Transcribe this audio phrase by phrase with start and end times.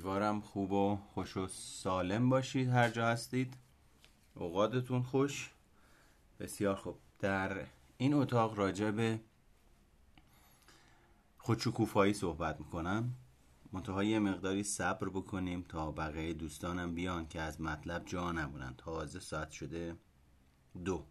[0.00, 2.68] امیدوارم خوب و خوش و سالم باشید.
[2.68, 3.54] هر جا هستید.
[4.34, 5.50] اوقاتتون خوش.
[6.40, 6.98] بسیار خوب.
[7.18, 9.20] در این اتاق راجع به
[11.38, 13.14] خودشکوفایی صحبت می‌کنم.
[13.72, 18.74] منتها یه مقداری صبر بکنیم تا بقیه دوستانم بیان که از مطلب جا نمونن.
[18.78, 19.96] تازه ساعت شده
[20.84, 21.04] دو.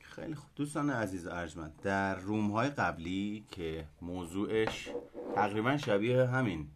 [0.00, 0.50] خیلی خوب.
[0.56, 4.88] دوستان عزیز ارجمند در روم های قبلی که موضوعش
[5.34, 6.68] تقریبا شبیه همین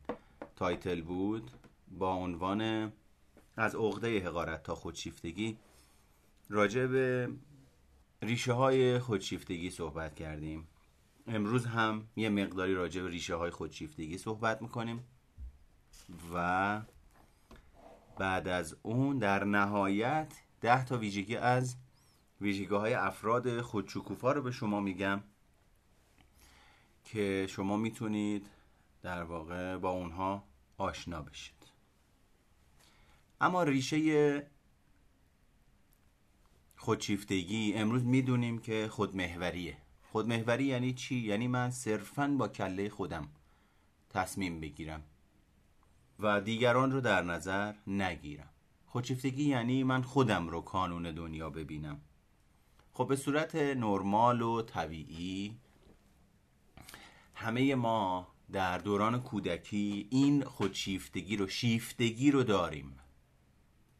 [0.58, 1.50] تایتل بود
[1.98, 2.92] با عنوان
[3.56, 5.56] از عقده حقارت تا خودشیفتگی
[6.48, 7.28] راجع به
[8.22, 10.68] ریشه های خودشیفتگی صحبت کردیم.
[11.26, 15.04] امروز هم یه مقداری راجع به ریشه های خودشیفتگی صحبت می‌کنیم
[16.34, 16.80] و
[18.18, 21.76] بعد از اون در نهایت ده تا ویژگی از
[22.40, 25.20] ویژگی های افراد خودشکوفا رو به شما میگم
[27.04, 28.46] که شما می‌تونید
[29.08, 30.42] در واقع با اونها
[30.78, 31.66] آشنا بشید.
[33.40, 34.46] اما ریشه
[36.76, 39.76] خودشیفتگی امروز می‌دونیم که خودمهوریه
[40.12, 43.28] خودمهوری یعنی چی؟ یعنی من صرفا با کله خودم
[44.10, 45.02] تصمیم بگیرم
[46.18, 48.50] و دیگران رو در نظر نگیرم.
[48.86, 52.00] خودشیفتگی یعنی من خودم رو کانون دنیا ببینم.
[52.92, 55.56] خب به صورت نرمال و طبیعی
[57.34, 62.96] همه ما در دوران کودکی این خودشیفتگی رو شیفتگی رو داریم.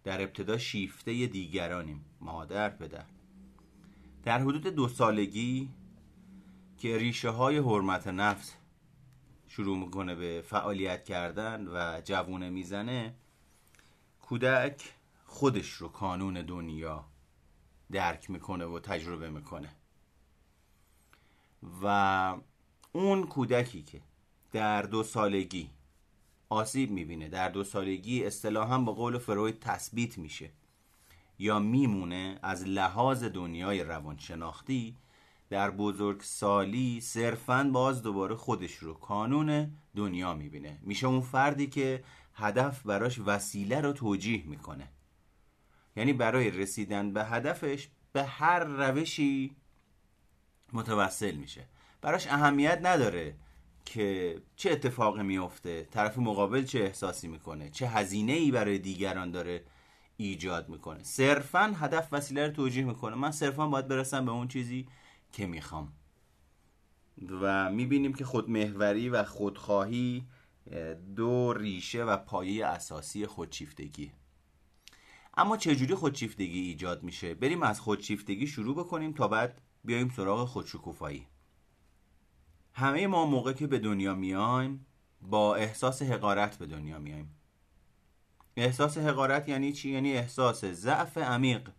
[0.05, 2.05] در ابتدا شیفته دیگرانیم.
[2.21, 3.05] مادر پدر.
[4.25, 5.69] در حدود دو سالگی
[6.79, 8.55] که ریشه های حرمت نفس
[9.49, 13.15] شروع می‌کنه به فعالیت کردن و جوونه می‌زنه
[14.21, 17.05] کودک خودش رو کانون دنیا
[17.93, 19.71] درک می‌کنه و تجربه می‌کنه.
[21.83, 22.37] و
[22.93, 24.03] اون کودکی که
[24.53, 25.71] در دو سالگی.
[26.49, 27.29] آسیب می‌بینه.
[27.29, 30.51] در دو سالگی اصطلاحا با قول فروید تثبیت میشه.
[31.39, 34.97] یا میمونه از لحاظ دنیای روانشناختی
[35.51, 40.79] در بزرگ سالی صرفا باز دوباره خودش رو کانون دنیا می‌بینه.
[40.83, 42.05] میشه اون فردی که
[42.35, 44.89] هدف براش وسیله رو توجیه می‌کنه.
[45.97, 49.57] یعنی برای رسیدن به هدفش به هر روشی
[50.73, 51.65] متوسل میشه.
[52.01, 53.35] براش اهمیت نداره
[53.89, 59.65] که چه اتفاقی میفته طرف مقابل چه احساسی می‌کنه چه هزینه ای برای دیگران داره
[60.17, 61.03] ایجاد می‌کنه.
[61.03, 63.15] صرفا هدف وسیله رو توجیه می‌کنه.
[63.15, 64.89] من صرفا باید برسم به اون چیزی
[65.33, 65.93] که می‌خوام.
[67.41, 70.27] و می‌بینیم که خودمهوری و خودخواهی
[71.17, 74.13] دو ریشه و پایه اساسی خودشیفتگی.
[75.37, 81.27] اما چجوری خودشیفتگی ایجاد میشه؟ بریم از خودشیفتگی شروع بکنیم تا بعد بیایم سراغ خودشکوفایی.
[82.79, 84.87] همه ما موقع که به دنیا میایم
[85.23, 87.35] با احساس حقارت به دنیا میایم.
[88.57, 91.71] احساس حقارت یعنی چی؟ یعنی احساس ضعف عمیق.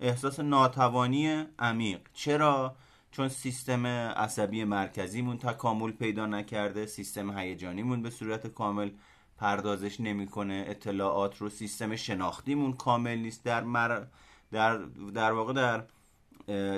[0.00, 2.00] احساس ناتوانی عمیق.
[2.12, 2.76] چرا؟
[3.10, 8.90] چون سیستم عصبی مرکزیمون تکامل پیدا نکرده سیستم هیجانیمون به صورت کامل
[9.38, 13.44] پردازش نمی‌کنه اطلاعات رو سیستم شناختیمون کامل نیست.
[13.44, 14.04] در مر...
[14.52, 14.78] در
[15.14, 15.84] در واقع در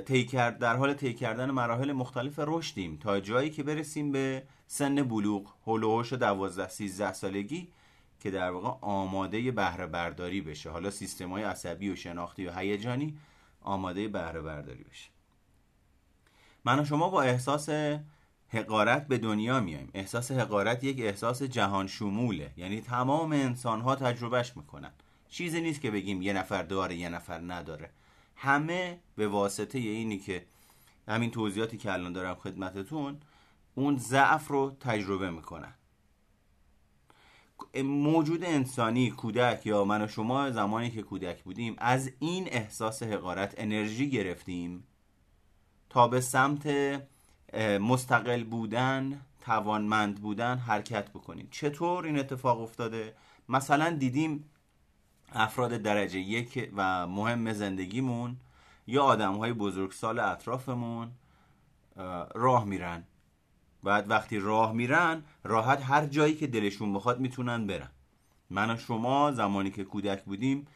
[0.06, 5.03] طی کرد در حال طی کردن مراحل مختلف رشدیم تا جایی که برسیم به سن
[5.03, 7.69] بلوغ هولوهوش 12 13 سالگی
[8.21, 10.71] که در واقع آماده بهره برداری بشه.
[10.71, 13.19] حالا سیستم های عصبی و شناختی و هیجانی
[13.62, 15.11] آماده بهره برداری بشه.
[16.65, 17.69] من و شما با احساس
[18.49, 19.91] حقارت به دنیا میایم.
[19.94, 22.50] احساس حقارت یک احساس جهان شموله.
[22.56, 24.91] یعنی تمام انسان ها تجربهش می‌کنن.
[25.28, 27.91] چیزی نیست که بگیم یه نفر داره یه نفر نداره.
[28.42, 30.47] همه به واسطه اینی که
[31.08, 33.20] همین توضیحاتی که الان دارم خدمتتون
[33.75, 35.75] اون ضعف رو تجربه می‌کنن.
[37.84, 43.54] موجود انسانی کودک یا من و شما زمانی که کودک بودیم از این احساس حقارت
[43.56, 44.84] انرژی گرفتیم
[45.91, 46.66] تا به سمت
[47.81, 51.48] مستقل بودن توانمند بودن حرکت بکنیم.
[51.50, 53.14] چطور این اتفاق افتاده؟
[53.49, 54.44] مثلا دیدیم
[55.34, 58.37] افراد درجه یک و مهم زندگیمون
[58.87, 61.11] یا آدم های بزرگسال اطرافمون
[62.34, 63.05] راه میرن.
[63.82, 67.90] بعد وقتی راه میرن راحت هر جایی که دلشون بخواد می‌تونن برن.
[68.50, 70.67] من و شما زمانی که کودک بودیم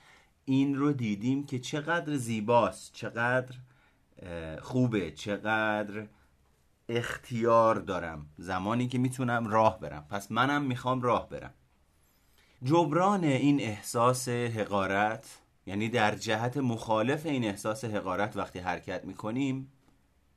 [0.45, 3.57] این رو دیدیم که چقدر زیباست چقدر
[4.63, 6.07] خوبه چقدر
[6.89, 8.27] اختیار دارم.
[8.39, 10.07] زمانی که می‌تونم راه برم.
[10.11, 11.55] پس منم می‌خوام راه برم.
[12.67, 19.73] جبران این احساس حقارت یعنی در جهت مخالف این احساس حقارت وقتی حرکت می‌کنیم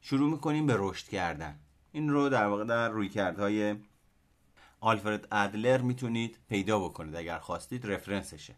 [0.02, 1.60] شروع می‌کنیم به رشد کردن.
[1.92, 3.76] این رو در واقع در روی کردهای
[4.80, 8.56] آلفرد ادلر می‌تونید پیدا بکنید اگر خواستید رفرنسشه.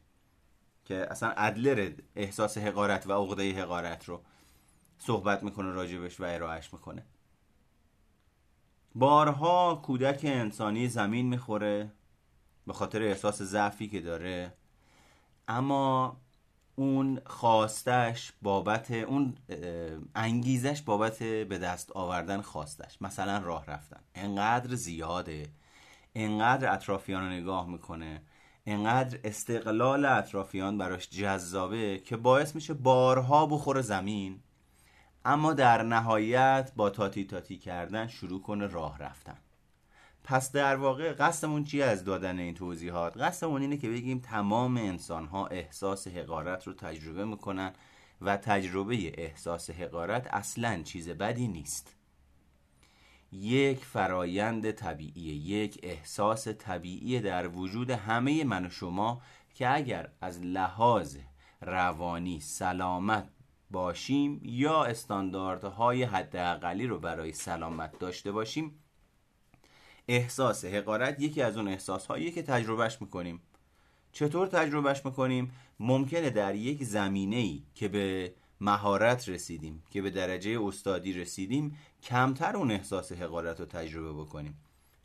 [0.86, 4.22] که اصلا ادلر احساس حقارت و عقده حقارت رو
[4.98, 7.06] صحبت می‌کنه راجبش و ارائهش می‌کنه.
[8.96, 11.92] بارها کودک انسانی زمین می‌خوره.
[12.68, 14.54] به خاطر احساس ضعفی که داره.
[15.48, 16.18] اما
[16.76, 19.38] اون خواستش بابت اون
[20.16, 23.02] انگیزش بابت به دست آوردن خواستش.
[23.02, 24.00] مثلا راه رفتن.
[24.16, 25.48] انقدر زیاده.
[26.16, 28.22] انقدر اطرافیان رو نگاه می‌کنه.
[28.66, 34.40] انقدر استقلال اطرافیان براش جذابه که باعث میشه بارها بخوره زمین.
[35.26, 39.38] اما در نهایت با تاتی تاتی کردن شروع کنه راه رفتن.
[40.24, 45.26] پس در واقع قصدمون چیه از دادن این توضیحات؟ قصدمون اینه که بگیم تمام انسان
[45.26, 47.74] ها احساس حقارت رو تجربه می‌کنن
[48.22, 51.96] و تجربه احساس حقارت اصلا چیز بدی نیست.
[53.32, 59.22] یک فرایند طبیعی یک احساس طبیعی در وجود همه من و شما
[59.54, 61.18] که اگر از لحاظ
[61.62, 63.30] روانی سلامت
[63.72, 68.81] باشیم یا استانداردهای حداقلی رو برای سلامت داشته باشیم
[70.08, 73.42] احساس حقارت یکی از اون احساس هایی که تجربهش می‌کنیم.
[74.12, 80.62] چطور تجربهش می‌کنیم؟ ممکنه در یک زمینه ای که به مهارت رسیدیم که به درجه
[80.64, 84.58] استادی رسیدیم کمتر اون احساس حقارت رو تجربه بکنیم.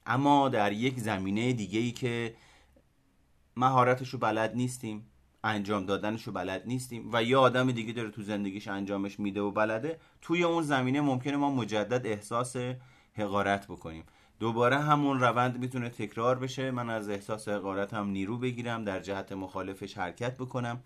[0.06, 2.34] اما در یک زمینه دیگه ای که
[3.56, 5.06] مهارتش رو بلد نیستیم
[5.44, 9.50] انجام دادنش رو بلد نیستیم و یه آدم دیگه داره تو زندگیش انجامش میده و
[9.50, 12.56] بلده توی اون زمینه ممکنه ما مجدد احساس
[13.14, 14.04] حقارت بکنیم.
[14.40, 16.70] دوباره همون روند می‌تونه تکرار بشه.
[16.70, 20.80] من از احساس حقارت هم نیرو بگیرم در جهت مخالفش حرکت بکنم.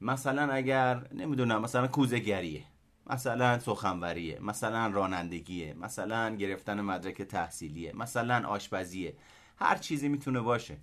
[0.00, 2.64] مثلا اگر نمی‌دونم مثلا کوزگریه
[3.06, 9.14] مثلا سخنوریه مثلا رانندگیه مثلا گرفتن مدرک تحصیلیه مثلا آشپزیه
[9.56, 10.76] هر چیزی می‌تونه باشه.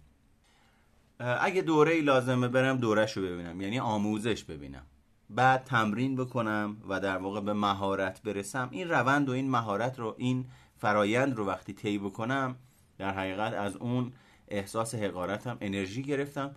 [1.20, 4.84] اگه دوره ای لازمه برم دورش رو ببینم یعنی آموزش ببینم.
[5.30, 8.70] بعد تمرین بکنم و در واقع به مهارت برسم.
[8.72, 10.46] این روند و این مهارت رو این
[10.86, 12.56] فرایند رو وقتی طی بکنم
[12.98, 14.14] در حقیقت از اون
[14.48, 16.56] احساس حقارتم انرژی گرفتم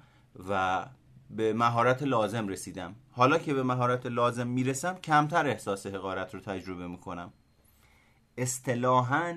[0.48, 0.86] و
[1.30, 2.94] به مهارت لازم رسیدم.
[3.10, 7.32] حالا که به مهارت لازم می‌رسم کمتر احساس حقارت رو تجربه می‌کنم.
[8.38, 9.36] اصطلاحا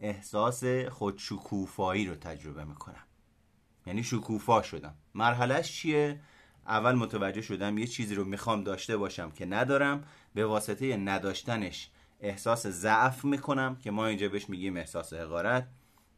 [0.00, 3.04] احساس خودشکوفایی رو تجربه می‌کنم.
[3.86, 4.94] یعنی شکوفا شدم.
[5.14, 6.20] مرحلهش چیه؟
[6.66, 10.04] اول متوجه شدم یه چیزی رو می‌خوام داشته باشم که ندارم
[10.34, 11.90] به واسطه نداشتنش
[12.20, 15.66] احساس ضعف می‌کنم که ما اینجا بهش میگیم احساس حقارت.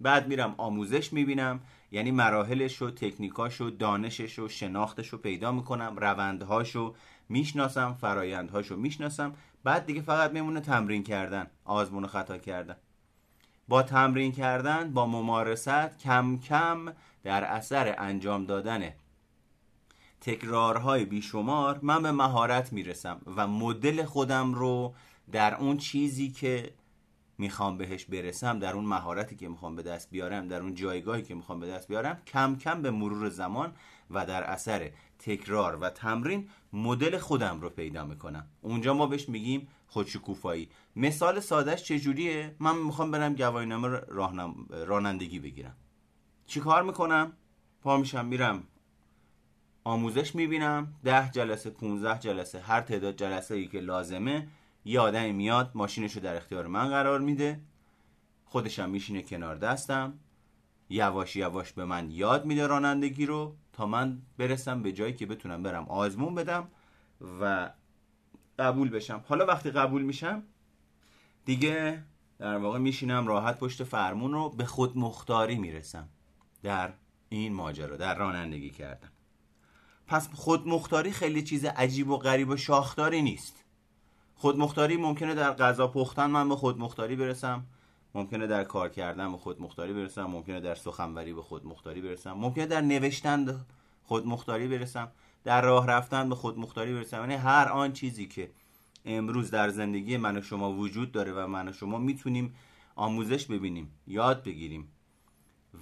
[0.01, 1.61] بعد میرم آموزش می‌بینم
[1.93, 6.95] یعنی مراحلش و تکنیکاش و دانشش و شناختش رو پیدا می‌کنم روندهاش رو
[7.29, 9.33] می‌شناسم فرایندهاش رو می‌شناسم.
[9.65, 12.77] بعد دیگه فقط میمونه تمرین کردن آزمون و خطا کردن.
[13.69, 18.93] با تمرین کردن با ممارست کم کم در اثر انجام دادن
[20.21, 24.95] تکرارهای بیشمار من به مهارت می‌رسم و مدل خودم رو
[25.33, 26.75] در اون چیزی که
[27.39, 31.35] می‌خوام بهش برسم در اون مهارتی که می‌خوام به دست بیارم در اون جایگاهی که
[31.35, 33.73] می‌خوام به دست بیارم کم کم به مرور زمان
[34.11, 38.47] و در اثر تکرار و تمرین مدل خودم رو پیدا می‌کنم.
[38.61, 40.69] اونجا ما بهش میگیم خودشکوفایی.
[40.97, 43.89] مثال سادهش چجوریه؟ من می‌خوام برم گواهینامه
[44.71, 45.77] رانندگی بگیرم.
[46.47, 47.33] چی کار می‌کنم؟
[47.83, 48.63] پا میشم میرم
[49.85, 50.94] آموزش می‌بینم.
[51.05, 54.49] ده جلسه 15 جلسه هر تعداد جلسه ای که لازمه
[54.84, 57.60] یه آدمی میاد ماشینش در اختیار من قرار میده.
[58.44, 60.19] خودشم میشینه کنار دستم.
[60.89, 65.62] یواش یواش به من یاد میده رانندگی رو تا من برسم به جایی که بتونم
[65.62, 66.69] برم آزمون بدم
[67.41, 67.70] و
[68.58, 69.24] قبول بشم.
[69.29, 70.43] حالا وقتی قبول میشم
[71.44, 72.03] دیگه
[72.39, 76.08] در واقع میشینم راحت پشت فرمون رو به خود مختاری می‌رسم
[76.62, 76.93] در
[77.29, 79.08] این ماجرا در رانندگی کردن.
[80.06, 83.62] پس خود مختاری خیلی چیز عجیب و غریب و شاخداری نیست.
[84.34, 87.65] خودمختاری ممکنه در غذا پختن من به خودمختاری برسم
[88.15, 92.81] ممکنه در کار کردن به خودمختاری برسم ممکنه در سخنوری به خودمختاری برسم ممکنه در
[92.81, 93.65] نوشتن
[94.05, 95.08] خودمختاری برسم
[95.44, 97.20] در راه رفتن به خودمختاری برسم.
[97.20, 98.51] یعنی هر آن چیزی که
[99.05, 102.55] امروز در زندگی من و شما وجود داره و من و شما می‌تونیم
[102.96, 104.89] آموزش ببینیم یاد بگیریم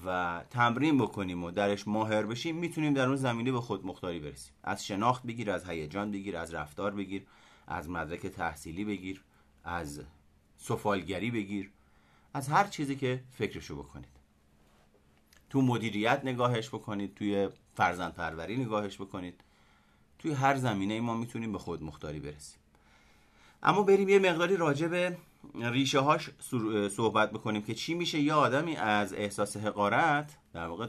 [0.06, 4.52] و تمرین بکنیم و درش ماهر بشیم می‌تونیم در اون زمینه به خود مختاری برسیم.
[4.64, 7.26] از شناخت بگیر از هیجان بگیر از رفتار بگیر.
[7.70, 9.22] از مدرک تحصیلی بگیر
[9.64, 10.02] از
[10.58, 11.70] سفالگری بگیر
[12.34, 14.08] از هر چیزی که فکرشو بکنید.
[15.50, 19.40] تو مدیریت نگاهش بکنید توی فرزند پروری نگاهش بکنید.
[20.18, 22.58] توی هر زمینه ای ما می‌تونیم به خود مختاری برسیم.
[23.62, 25.18] اما بریم یه مقداری راجع به
[25.54, 26.30] ریشه هاش
[26.90, 28.20] صحبت بکنیم که چی میشه.
[28.20, 30.86] یه آدمی از احساس حقارت در واقع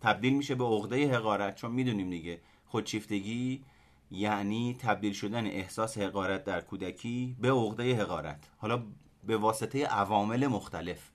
[0.00, 3.64] تبدیل میشه به عقده حقارت چون می‌دونیم دیگه خودشیفتگی
[4.10, 8.48] یعنی تبدیل شدن احساس حقارت در کودکی به عقده حقارت.
[8.58, 8.82] حالا
[9.24, 11.10] به واسطه عوامل مختلف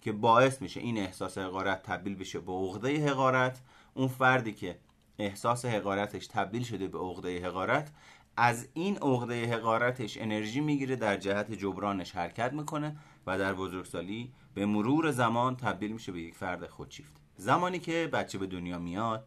[0.00, 3.60] که باعث میشه این احساس حقارت تبدیل بشه به عقده حقارت
[3.94, 4.78] اون فردی که
[5.18, 7.92] احساس حقارتش تبدیل شده به عقده حقارت
[8.36, 14.66] از این عقده حقارتش انرژی می‌گیره در جهت جبرانش حرکت می‌کنه و در بزرگسالی به
[14.66, 17.20] مرور زمان تبدیل میشه به یک فرد خودشیفت.
[17.36, 19.26] زمانی که بچه به دنیا میاد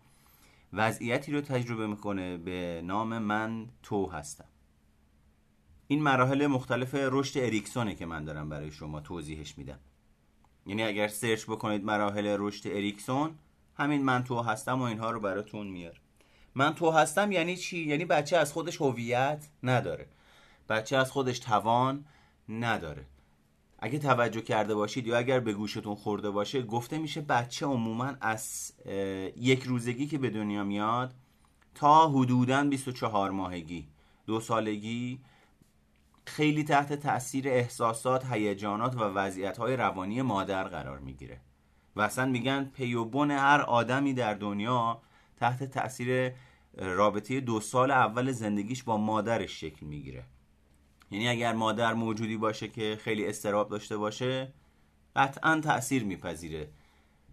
[0.73, 4.47] وضعیتی رو تجربه می‌کنه به نام من تو هستم.
[5.87, 9.79] این مراحل مختلف رشد اریکسونه که من دارم برای شما توضیحش میدم.
[10.65, 13.35] یعنی اگر سرچ بکنید مراحل رشد اریکسون
[13.77, 15.99] همین من تو هستم و اینها رو براتون میار
[16.55, 20.07] من تو هستم یعنی چی؟ یعنی بچه از خودش هویت نداره.
[20.69, 22.05] بچه از خودش توان
[22.49, 23.05] نداره.
[23.85, 28.73] اگه توجه کرده باشید یا اگر به گوشتون خورده باشه گفته میشه بچه عموما از
[29.37, 31.13] یک روزگی که به دنیا میاد
[31.75, 33.87] تا حدودا 24 ماهگی.
[34.25, 35.19] دو سالگی
[36.25, 41.39] خیلی تحت تاثیر احساسات، هیجانات و وضعیت‌های روانی مادر قرار می‌گیره.
[41.95, 45.01] و اصلا میگن پیوبون هر آدمی در دنیا
[45.37, 46.31] تحت تاثیر
[46.77, 50.23] رابطه دو سال اول زندگیش با مادرش شکل می‌گیره.
[51.11, 54.53] یعنی اگر مادر موجودی باشه که خیلی استراب داشته باشه
[55.15, 56.69] قطعا تاثیر میپذیره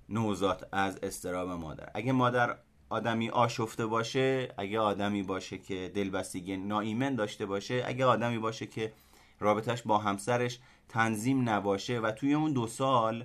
[0.08, 1.90] نوزاد از استراب مادر.
[1.94, 2.56] اگه مادر
[2.88, 8.92] آدمی آشفته باشه اگه آدمی باشه که دلبستگی ناایمن داشته باشه اگه آدمی باشه که
[9.40, 10.58] رابطش با همسرش
[10.88, 13.24] تنظیم نباشه و توی اون دو سال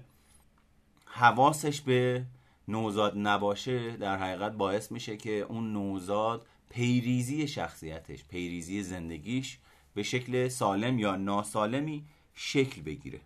[1.06, 2.26] حواسش به
[2.68, 9.58] نوزاد نباشه در حقیقت باعث میشه که اون نوزاد پیریزی شخصیتش پیریزی زندگیش
[9.96, 13.22] به شکل سالم یا ناسالمی شکل بگیره.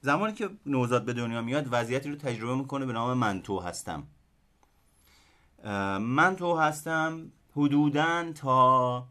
[0.00, 4.06] زمانی که نوزاد به دنیا میاد وضعیتی رو تجربه می‌کنه به نام من تو هستم.
[6.00, 9.06] من تو هستم حدودا تا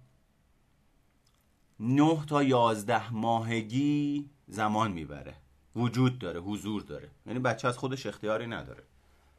[1.79, 5.33] 9 تا 11 ماهگی زمان می‌بره.
[5.75, 7.09] وجود داره حضور داره.
[7.25, 8.83] یعنی بچه از خودش اختیاری نداره.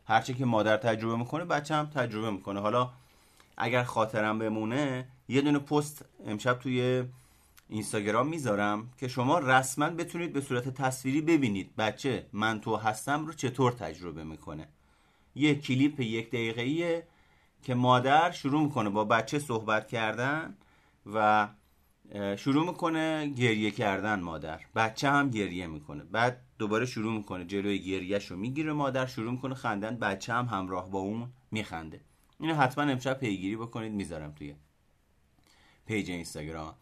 [0.06, 2.60] هرچی که مادر تجربه می‌کنه بچه هم تجربه می‌کنه.
[2.60, 2.90] حالا
[3.60, 7.04] اگر خاطرم بمونه یه دونه پست امشب توی
[7.68, 11.76] اینستاگرام می‌ذارم که شما رسما بتونید به صورت تصویری ببینید.
[11.76, 14.68] بچه من تو هستم رو چطور تجربه می‌کنه؟
[15.34, 17.06] یه کلیپ یک دقیقه
[17.62, 20.56] که مادر شروع می‌کنه با بچه صحبت کردن
[21.14, 21.48] و
[22.36, 24.60] شروع می‌کنه گریه کردن مادر.
[24.74, 26.04] بچه هم گریه می‌کنه.
[26.04, 29.96] بعد دوباره شروع می‌کنه جلوی گریهش رو می‌گیره مادر شروع می‌کنه خندن.
[29.96, 32.00] بچه هم همراه با اون میخنده.
[32.40, 34.54] اینو حتما امشب پیگیری بکنید می‌ذارم توی
[35.86, 36.74] پیج اینستاگرام.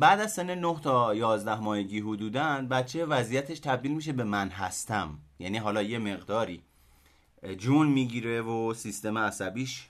[0.00, 5.18] بعد از سن 9 تا 11 ماهگی حدودن بچه وضعیتش تبدیل میشه به من هستم.
[5.38, 6.62] یعنی حالا یه مقداری
[7.58, 9.88] جون می‌گیره و سیستم عصبیش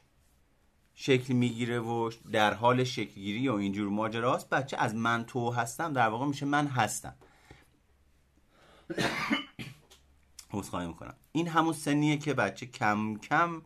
[0.95, 6.09] شکل می‌گیره و در حال شکلگیری و اینجور ماجراست بچه از من تو هستم در
[6.09, 7.15] واقع میشه من هستم.
[10.71, 11.15] خواهی می‌کنم.
[11.33, 13.63] این همون سنیه که بچه کم کم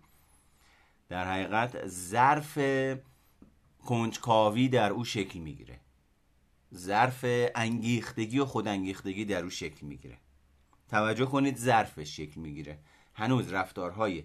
[1.08, 2.58] در حقیقت ظرف
[3.86, 5.80] کنجکاوی در او شکل می‌گیره.
[6.74, 10.18] ظرف انگیختگی و خودانگیختگی در او شکل می‌گیره.
[10.88, 12.78] توجه کنید ظرفش شکل می‌گیره.
[13.14, 14.24] هنوز رفتارهای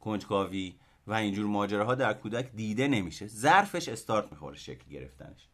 [0.00, 0.74] کنجکاوی
[1.06, 3.26] و اینجور ماجراها در کودک دیده نمیشه.
[3.26, 5.48] ظرفش استارت می‌خوره شکل گرفتنش.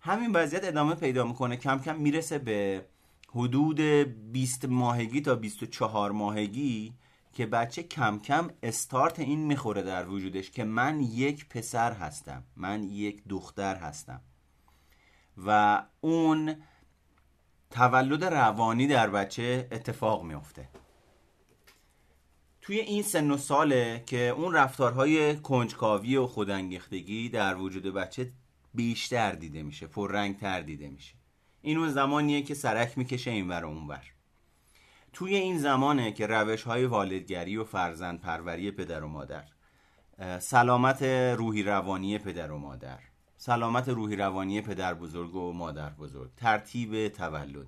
[0.00, 1.56] همین وضعیت ادامه پیدا می‌کنه.
[1.56, 2.86] کم کم می‌رسه به
[3.28, 6.94] حدود 20 ماهگی تا 24 ماهگی
[7.36, 12.82] که بچه کم کم استارت این می‌خوره در وجودش که من یک پسر هستم من
[12.82, 14.20] یک دختر هستم.
[15.46, 16.56] و اون
[17.70, 20.68] تولد روانی در بچه اتفاق میفته
[22.60, 28.32] توی این سن و ساله که اون رفتارهای کنجکاوی و خودانگیختگی در وجود بچه
[28.74, 31.14] بیشتر دیده میشه پررنگ تر دیده میشه.
[31.62, 34.15] این اون زمانیه که سرک می‌کشه این ور اون ور
[35.16, 39.44] توی این زمانه که روش های والدگری و فرزند پروری پدر و مادر
[40.38, 41.02] سلامت
[41.36, 42.98] روحی روانی پدر و مادر
[43.36, 47.66] سلامت روحی روانی پدر بزرگ و مادر بزرگ ترتیب تولد.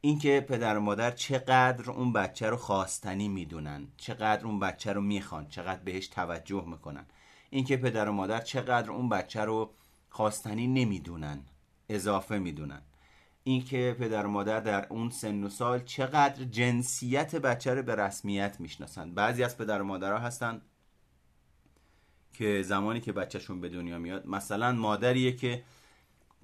[0.00, 5.48] اینکه پدر و مادر چقدر اون بچه رو خواستنی می‌دونن چقدر اون بچه رو می‌خوان
[5.48, 7.06] چقدر بهش توجه می‌کنن.
[7.50, 9.70] اینکه پدر و مادر چقدر اون بچه رو
[10.10, 11.44] خواستنی نمی‌دونن
[11.88, 12.82] اضافه می‌دونن.
[13.44, 18.60] اینکه پدر و مادر در اون سن و سال چقدر جنسیت بچه رو به رسمیت
[18.60, 20.62] می‌شناسن بعضی از پدر و مادرها هستن
[22.32, 25.64] که زمانی که بچهشون به دنیا میاد مثلا مادریه که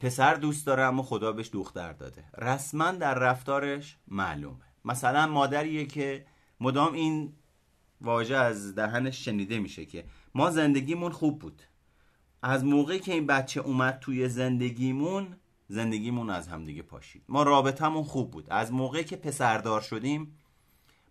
[0.00, 2.25] پسر دوست داره اما خدا بهش دختر داده.
[2.38, 4.64] رسما در رفتارش معلومه.
[4.85, 6.26] مثلا مادریه که
[6.61, 7.33] مدام این
[8.00, 10.04] واژه از دهنش شنیده میشه که
[10.35, 11.62] ما زندگیمون خوب بود.
[12.42, 15.37] از موقعی که این بچه اومد توی زندگیمون
[15.71, 17.23] زندگیمون از همدیگه پاشید.
[17.29, 18.47] ما رابطمون خوب بود.
[18.50, 20.39] از موقعی که پسردار شدیم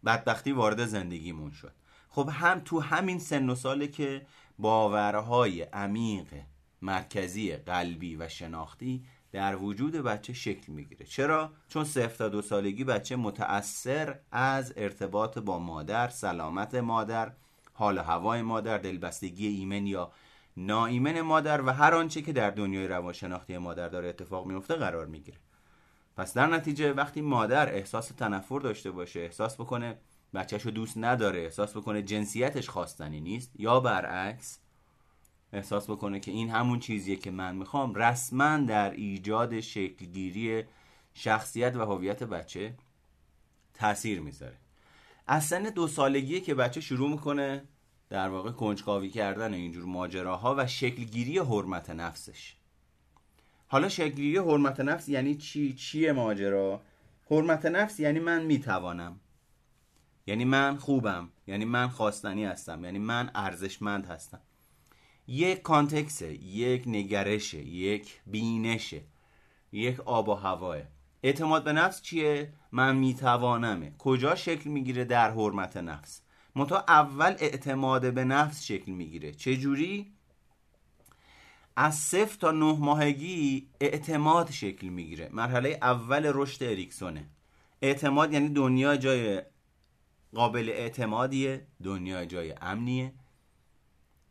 [0.05, 1.73] بدبختی وارد زندگیمون شد.
[2.09, 4.25] خب هم تو همین سن و ساله که
[4.59, 6.27] باورهای عمیق
[6.81, 11.05] مرکزی قلبی و شناختی در وجود بچه شکل می‌گیره.
[11.05, 17.33] چرا؟ چون صفر تا دو سالگی بچه متأثر از ارتباط با مادر سلامت مادر
[17.73, 20.11] حال هوای مادر دلبستگی ایمن یا
[20.57, 25.37] ناایمن مادر و هر آنچه که در دنیای روانشناختی مادر داره اتفاق میفته قرار می‌گیره.
[26.17, 29.97] پس در نتیجه وقتی مادر احساس تنفر داشته باشه احساس بکنه
[30.33, 34.59] بچهش رو دوست نداره احساس بکنه جنسیتش خواستنی نیست یا برعکس
[35.53, 40.63] احساس بکنه که این همون چیزیه که من می‌خوام رسما در ایجاد شکلگیری
[41.13, 42.73] شخصیت و هویت بچه
[43.73, 44.57] تاثیر می‌ذاره.
[45.27, 47.63] از سن دو سالگی که بچه شروع می‌کنه
[48.09, 52.55] در واقع کنجکاوی کردن اینجور ماجراها و شکلگیری حرمت نفسش.
[53.67, 56.81] حالا شکلگیری حرمت نفس یعنی چی؟ چیه ماجرا؟
[57.29, 59.19] حرمت نفس یعنی من می‌توانم.
[60.27, 61.29] یعنی من خوبم.
[61.47, 62.83] یعنی من خواستنی هستم.
[62.83, 64.41] یعنی من ارزشمند هستم.
[65.27, 69.01] یک کانتکسه یک نگرشه یک بینشه
[69.71, 70.81] یک آب و هواه.
[71.23, 73.93] اعتماد به نفس چیه؟ من میتوانمه.
[73.97, 76.21] کجا شکل می‌گیره در حرمت نفس؟
[76.55, 79.31] منتها اول اعتماد به نفس شکل می‌گیره.
[79.31, 80.11] چه جوری؟
[81.75, 85.29] از صفر تا نه ماهگی اعتماد شکل می‌گیره.
[85.33, 87.29] مرحله اول رشد اریکسونه.
[87.81, 89.41] اعتماد یعنی دنیا جای
[90.33, 93.13] قابل اعتمادیه دنیا جای امنیه.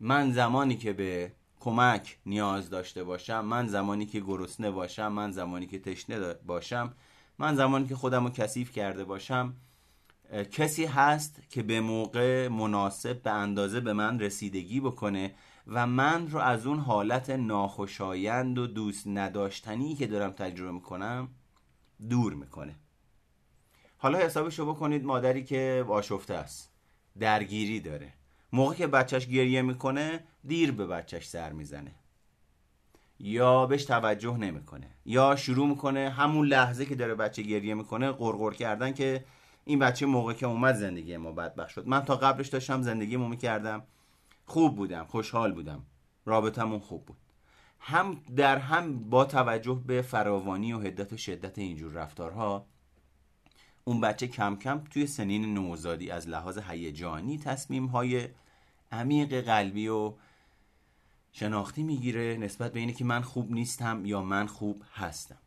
[0.00, 5.66] من زمانی که به کمک نیاز داشته باشم من زمانی که گرسنه باشم من زمانی
[5.66, 6.94] که تشنه باشم
[7.38, 9.54] من زمانی که خودم رو کثیف کرده باشم
[10.32, 15.34] کسی هست که به موقع مناسب به اندازه به من رسیدگی بکنه
[15.66, 21.28] و من رو از اون حالت ناخوشایند و دوست نداشتنی که دارم تجربه می‌کنم
[22.08, 22.76] دور می‌کنه.
[23.98, 26.72] حالا حسابشو بکنید مادری که آشفته است
[27.18, 28.12] درگیری داره.
[28.52, 31.94] موقع که بچهش گریه می‌کنه دیر به بچهش سر می‌زنه.
[33.20, 34.90] یا بهش توجه نمی‌کنه.
[35.04, 39.24] یا شروع می‌کنه همون لحظه که داره بچه گریه می‌کنه قرقر کردن که
[39.68, 41.88] این بچه موقع که اومد زندگی ما بدبخت شد.
[41.88, 43.82] من تا قبلش داشتم زندگی مو می‌کردم.
[44.46, 45.86] خوب بودم خوشحال بودم.
[46.26, 47.16] رابطمون خوب بود.
[47.80, 52.66] هم در هم با توجه به فراوانی و حدت و شدت اینجور رفتارها
[53.84, 58.28] اون بچه کم کم توی سنین نوزادی از لحاظ هیجانی تصمیم های
[58.92, 60.14] عمیق قلبی و
[61.32, 65.38] شناختی می‌گیره نسبت به اینه که من خوب نیستم یا من خوب هستم.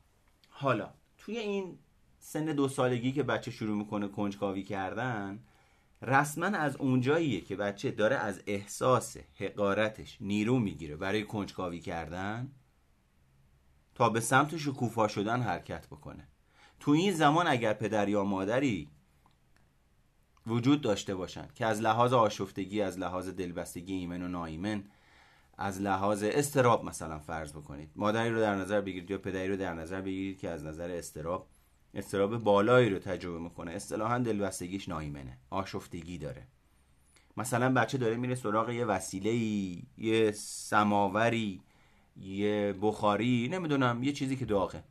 [0.49, 1.77] حالا توی این
[2.23, 5.39] سن دو سالگی که بچه شروع می‌کنه کنجکاوی کردن
[6.01, 12.51] رسما از اونجاییه که بچه داره از احساس حقارتش نیرو می‌گیره برای کنجکاوی کردن
[13.95, 16.27] تا به سمت شکوفا شدن حرکت بکنه.
[16.79, 18.89] تو این زمان اگر پدر یا مادری
[20.47, 24.83] وجود داشته باشن که از لحاظ آشفتگی از لحاظ دلبستگی ایمن و نایمن
[25.57, 27.91] از لحاظ استراب مثلا فرض بکنید.
[27.95, 31.47] مادری رو در نظر بگیرید یا پدری رو در نظر بگیرید که از نظر استراب
[31.93, 33.71] استراب بالایی رو تجربه می‌کنه.
[33.71, 36.47] اصطلاحا دلبستگیش نایمنه آشفتگی داره.
[37.37, 39.33] مثلا بچه داره میره سراغ یه وسیله
[39.97, 41.61] یه سماوری
[42.17, 44.83] یه بخاری نمی‌دونم یه چیزی که داغه.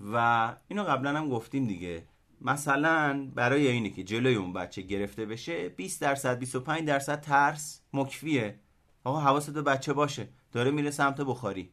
[0.00, 2.04] و اینو قبلا هم گفتیم دیگه.
[2.40, 8.58] مثلا برای اینه که جلوی اون بچه گرفته بشه 20 درصد 25 درصد ترس مکفیه.
[9.04, 10.28] آقا حواست به بچه باشه.
[10.52, 11.72] داره میره سمت بخاری.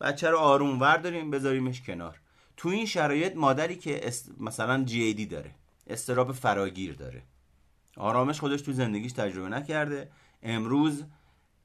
[0.00, 2.20] بچه رو آروم ورداریم بذاریمش کنار.
[2.56, 4.30] تو این شرایط مادری که است...
[4.40, 5.54] مثلا جی داره
[5.86, 7.22] استراب فراگیر داره.
[7.96, 10.10] آرامش خودش تو زندگیش تجربه نکرده.
[10.42, 11.04] امروز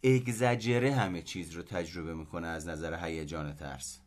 [0.04, 4.00] اگزجره همه چیز رو تجربه می‌کنه از نظر هیجان ترس.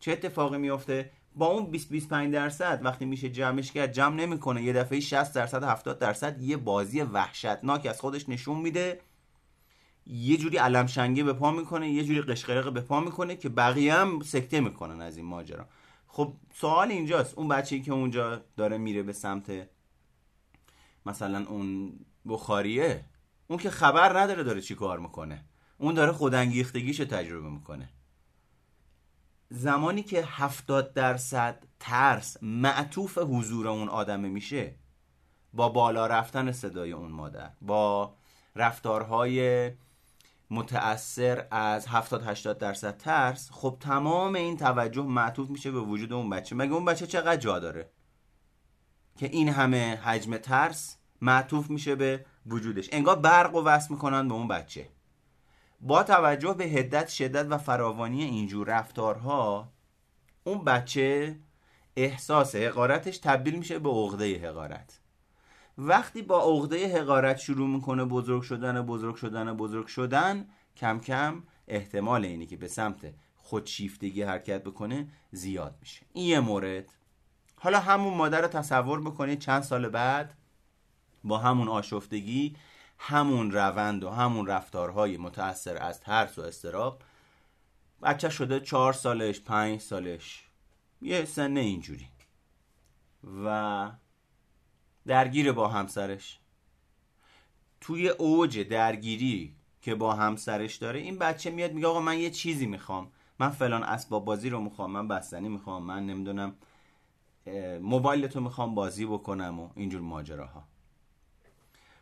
[0.00, 4.62] چه اتفاقی میافته؟ با اون 20 25 درصد وقتی میشه جمعش کرد جمع نمی‌کنه.
[4.62, 9.00] یه دفعه 60 درصد 70 درصد یه بازی وحشتناک از خودش نشون میده.
[10.10, 13.94] یه جوری علم شنگه به پا می‌کنه یه جوری قشقرق به پا می‌کنه که بقیه
[13.94, 15.66] هم سکته می‌کنن از این ماجرا.
[16.06, 17.38] خب سوال اینجاست.
[17.38, 19.68] اون بچه‌ای که اونجا داره میره به سمت
[21.06, 21.92] مثلا اون
[22.28, 23.04] بخاریه
[23.46, 25.44] اون که خبر نداره داره چی کار می‌کنه.
[25.78, 27.88] اون داره خودانگیختگیشو تجربه می‌کنه.
[29.50, 34.74] زمانی که هفتاد درصد ترس معطوف حضور اون آدمه میشه
[35.52, 38.14] با بالا رفتن صدای اون مادر با
[38.56, 39.70] رفتارهای
[40.50, 46.30] متأثر از 70 80 درصد ترس خب تمام این توجه معطوف میشه به وجود اون
[46.30, 46.56] بچه.
[46.56, 47.90] مگه اون بچه چقدر جا داره؟
[49.18, 52.88] که این همه حجم ترس معطوف میشه به وجودش.
[52.92, 54.88] انگار برق و وصل می‌کنن به اون بچه.
[55.80, 59.72] با توجه به هدت شدت و فراوانی اینجور رفتارها
[60.44, 61.38] اون بچه
[61.96, 65.00] احساس حقارتش تبدیل میشه به عقده حقارت.
[65.82, 72.24] وقتی با عقده حقارت شروع می‌کنه بزرگ شدن بزرگ شدن بزرگ شدن کم کم احتمال
[72.24, 76.06] اینی که به سمت خودشیفتگی حرکت بکنه زیاد میشه.
[76.12, 76.94] این یه مورد.
[77.56, 80.34] حالا همون مادر رو تصور بکنید چند سال بعد
[81.24, 82.56] با همون آشفتگی
[82.98, 87.02] همون روند و همون رفتارهای متأثر از ترس و استراب
[88.02, 90.44] بچه شده چهار سالش پنج سالش
[91.02, 92.08] یه سن اینجوری.
[93.44, 93.90] و
[95.06, 96.38] درگیر با همسرش.
[97.80, 102.66] توی اوج درگیری که با همسرش داره این بچه میاد میگه آقا من یه چیزی
[102.66, 103.12] می‌خوام.
[103.38, 106.54] من فلان اسباب بازی رو می‌خوام من بستنی می‌خوام من نمی‌دونم
[107.80, 110.64] موبایل تو می‌خوام بازی بکنم و اینجور ماجراها.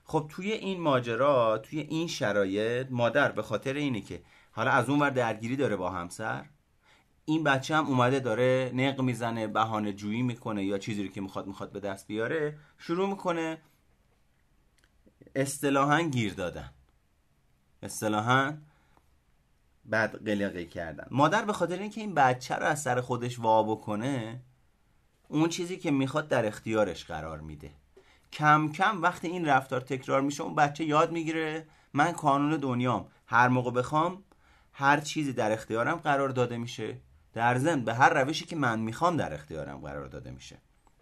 [0.04, 5.00] خب توی این ماجرا توی این شرایط مادر به خاطر اینه که حالا از اون
[5.00, 6.44] ور درگیری داره با همسر
[7.28, 11.46] این بچه هم اومده داره نق می‌زنه بهانه جویی می‌کنه یا چیزی رو که می‌خواد
[11.46, 13.58] می‌خواد به دست بیاره شروع می‌کنه
[15.36, 16.70] اصطلاحا گیر دادن.
[17.82, 18.54] اصطلاحا
[19.84, 21.06] بعد قلقه کردن.
[21.10, 24.40] مادر به خاطر اینکه این بچه رو از سر خودش وا بکنه
[25.28, 27.70] اون چیزی که می‌خواد در اختیارش قرار میده.
[28.32, 33.48] کم کم وقتی این رفتار تکرار میشه اون بچه یاد می‌گیره من کانون دنیام هر
[33.48, 34.24] موقع بخوام
[34.72, 37.07] هر چیزی در اختیارم قرار داده میشه.
[37.32, 40.58] در ضمن به هر روشی که من می‌خوام در اختیارم قرار داده میشه.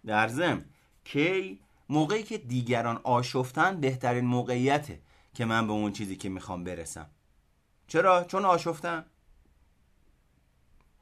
[0.07, 0.65] در ضمن
[1.05, 5.01] کی موقعی که دیگران آشفتن بهترین موقعیته
[5.35, 7.11] که من به اون چیزی که می‌خوام برسم.
[7.87, 9.05] چرا؟ چون آشفتن.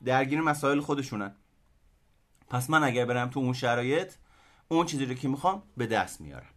[0.04, 1.34] درگیر مسائل خودشونن.
[2.48, 4.12] پس من اگر برم تو اون شرایط
[4.68, 6.50] اون چیزی رو که می‌خوام به دست میارم.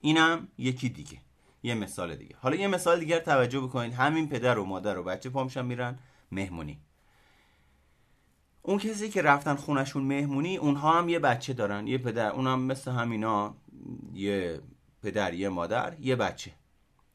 [0.00, 1.18] اینم یکی دیگه.
[1.62, 2.36] یه مثال دیگه.
[2.40, 3.94] حالا یه مثال دیگر توجه بکنید.
[3.94, 5.98] همین پدر و مادر و بچه پامشن میرن
[6.32, 6.80] مهمونی.
[8.66, 11.86] اون کسی که رفتن خونشون مهمونی اونها هم یه بچه دارن.
[11.86, 13.54] یه پدر اونم مثل همینا
[14.14, 14.60] یه
[15.02, 16.50] پدر یه مادر یه بچه.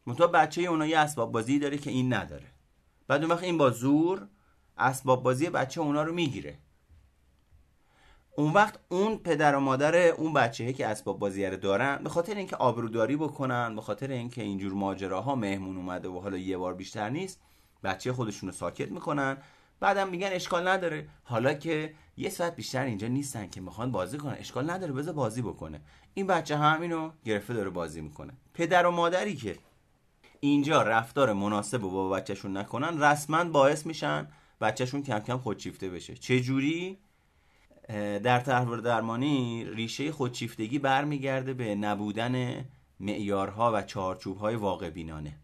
[0.06, 2.46] منتها بچه اونا یه اسباب بازی داره که این نداره.
[3.08, 4.28] بعد اون وقت این با زور
[4.78, 6.58] اسباب بازی بچه اونا رو می‌گیره.
[8.36, 12.36] اون وقت اون پدر و مادر اون بچه که اسباب بازی رو دارن به خاطر
[12.36, 17.10] اینکه آبروداری بکنن به خاطر اینکه اینجور ماجراها مهمون اومده و حالا یه بار بیشتر
[17.10, 17.40] نیست
[17.84, 19.38] بچه خودشون رو ساکت می‌کنن.
[19.80, 21.08] بعدم میگن اشکال نداره.
[21.24, 25.42] حالا که یه ساعت بیشتر اینجا نیستن که می‌خوان بازی کنن اشکال نداره بذار بازی
[25.42, 25.82] بکنه.
[26.13, 28.34] این بچه همینو گرفته داره بازی می‌کنه.
[28.54, 29.58] پدر و مادری که
[30.39, 34.28] اینجا رفتار مناسب و با بچهشون نکنن رسما باعث میشن
[34.62, 36.15] بچهشون کم کم خودشیفته بشه.
[36.15, 36.98] چه جوری
[38.24, 42.65] در تحول درمانی ریشه خودشیفتگی برمیگرده به نبودن
[43.00, 45.36] معیارها و چارچوبهای واقع بینانه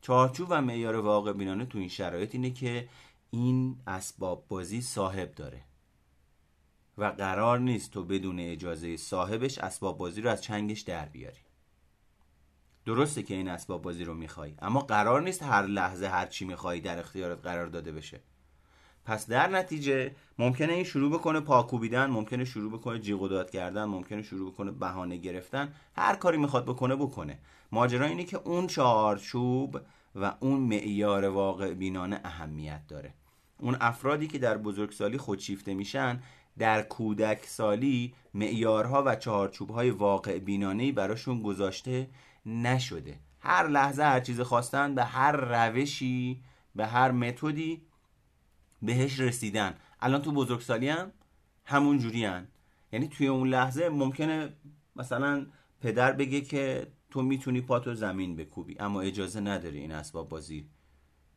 [0.00, 2.88] چارچوب و معیار واقع بینانه تو این شرایط اینه که
[3.34, 5.62] این اسباب بازی صاحب داره.
[6.98, 11.40] و قرار نیست تو بدون اجازه صاحبش اسباب بازی رو از چنگش در بیاری.
[12.84, 16.80] درسته که این اسباب بازی رو می‌خوای اما قرار نیست هر لحظه هر چی می‌خوای
[16.80, 18.20] در اختیارت قرار داده بشه.
[19.04, 23.84] پس در نتیجه ممکنه این شروع بکنه پاکوبیدن ممکنه شروع بکنه جیغ و داد کردن
[23.84, 25.74] ممکنه شروع بکنه بهانه گرفتن.
[25.96, 27.38] هر کاری می‌خواد بکنه بکنه.
[27.72, 29.80] ماجرا اینه که اون چارچوب
[30.14, 33.14] و اون معیار واقع بینانه اهمیت داره.
[33.62, 36.22] اون افرادی که در بزرگسالی خودشیفته میشن
[36.58, 42.10] در کودک سالی معیارها و چارچوبهای واقع بینانه براشون گذاشته
[42.46, 43.18] نشده.
[43.40, 46.42] هر لحظه هر چیز خواستن به هر روشی
[46.76, 47.82] به هر متدی
[48.82, 49.74] بهش رسیدن.
[50.00, 51.12] الان تو بزرگسالی هم
[51.64, 52.48] همون جوری هن.
[52.92, 54.52] یعنی توی اون لحظه ممکنه
[54.96, 55.46] مثلا
[55.80, 60.68] پدر بگه که تو می‌تونی پاتو زمین بکوبی اما اجازه نداری این اسباب بازی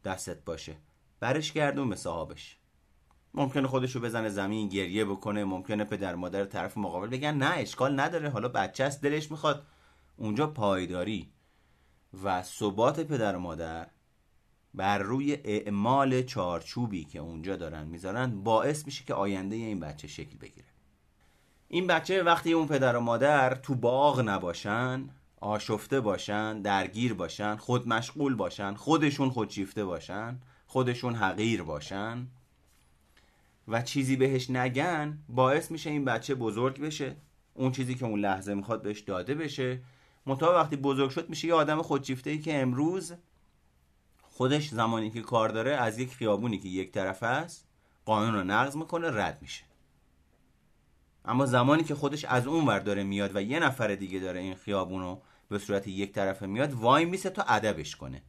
[0.06, 0.76] دستت باشه.
[1.20, 2.58] برش گردون به صاحبش.
[3.34, 7.36] ممکنه خودشو بزنه زمین گریه بکنه ممکنه پدر مادر طرف مقابل بگن.
[7.36, 8.30] نه اشکال نداره.
[8.30, 9.66] حالا بچه است دلش می‌خواد.
[10.18, 11.30] اونجا پایداری.
[12.24, 13.88] و ثبات پدر و مادر
[14.74, 20.38] بر روی اعمال چارچوبی که اونجا دارن می‌ذارن باعث میشه که آینده این بچه شکل
[20.38, 20.68] بگیره.
[21.68, 25.10] این بچه وقتی اون پدر و مادر تو باغ نباشن
[25.42, 30.40] آشفته باشن درگیر باشن خود مشغول باشن خودشون خودشیفته باشن
[30.76, 32.28] خودشون حقیر باشن
[33.68, 37.16] و چیزی بهش نگن باعث میشه این بچه بزرگ بشه.
[37.54, 39.82] اون چیزی که اون لحظه می‌خواد بهش داده بشه.
[40.26, 43.14] مطابق وقتی بزرگ شد میشه یه آدم خودشیفته ای که امروز
[44.22, 47.68] خودش زمانی که کار داره از یک خیابونی که یک طرفه است
[48.06, 49.64] قانون رو نقض می‌کنه رد میشه.
[51.26, 54.56] اما زمانی که خودش از اون ور داره میاد و یه نفر دیگه داره این
[54.56, 58.22] خیابون رو به صورت یک طرفه میاد وای میسه تا ادبش کنه.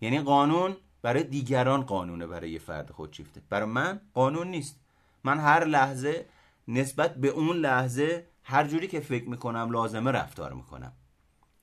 [0.00, 3.42] یعنی قانون برای دیگران قانونه برای یه فرد خودشیفته.
[3.50, 4.80] برای من قانون نیست.
[5.24, 6.26] من هر لحظه
[6.68, 10.92] نسبت به اون لحظه هر جوری که فکر می‌کنم لازمه رفتار می‌کنم.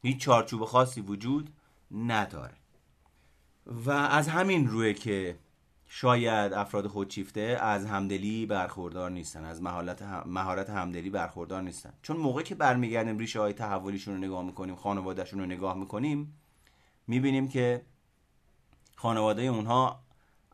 [0.01, 1.49] هیچ چارچوب خاصی وجود
[1.91, 2.53] نداره.
[3.65, 5.39] و از همین روی که
[5.87, 11.93] شاید افراد خودشیفته از همدلی برخوردار نیستن از مهارت مهارت همدلی برخوردار نیستن.
[12.01, 16.39] چون موقع که برمیگردیم ریشه های تحولیشون رو نگاه می‌کنیم خانوادهشون رو نگاه می‌کنیم
[17.07, 17.85] می‌بینیم که
[19.01, 19.99] خانواده اونها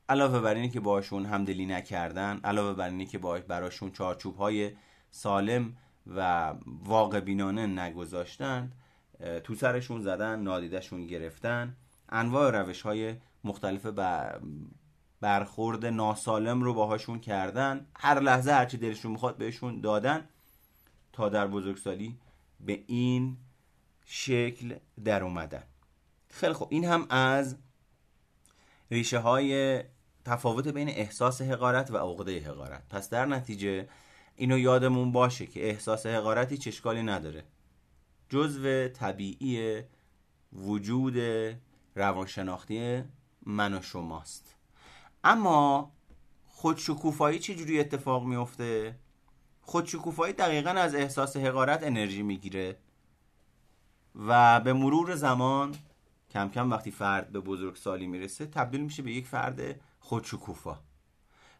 [0.10, 4.72] علاوه بر اینکه باشون همدلی نکردن علاوه بر اینکه که براشون چارچوب های
[5.12, 5.78] سالم
[6.16, 8.76] و واقع بینانه نگذاشتند
[9.44, 11.76] تو سرشون زدن نادیدشون گرفتن.
[12.10, 13.86] انواع روش های مختلف
[15.22, 17.86] برخورد ناسالم رو باهاشون کردن.
[17.96, 20.28] هر لحظه هرچی دلشون می‌خواد بهشون دادن.
[21.14, 22.18] تا در بزرگسالی
[22.60, 23.38] به این
[24.06, 25.64] شکل در اومدن.
[26.30, 27.56] خیلی خب این هم از
[28.92, 29.84] ریشه های
[30.26, 32.90] تفاوت بین احساس حقارت و عقده حقارت.
[32.90, 33.90] پس در نتیجه
[34.36, 37.44] اینو یادمون باشه که احساس حقارتی چشکالی نداره.
[38.30, 39.82] جزو طبیعی
[40.54, 41.18] وجود
[41.96, 43.04] روانشناختی
[43.46, 44.56] من و شماست.
[45.24, 45.92] اما
[46.46, 48.96] خودشکوفایی چجوری اتفاق میفته؟
[49.62, 52.78] خودشکوفایی دقیقا از احساس حقارت انرژی می‌گیره
[54.16, 55.76] و به مرور زمان
[56.30, 60.80] کم کم وقتی فرد به بزرگسالی می‌رسه تبدیل میشه به یک فرد خودشکوفا.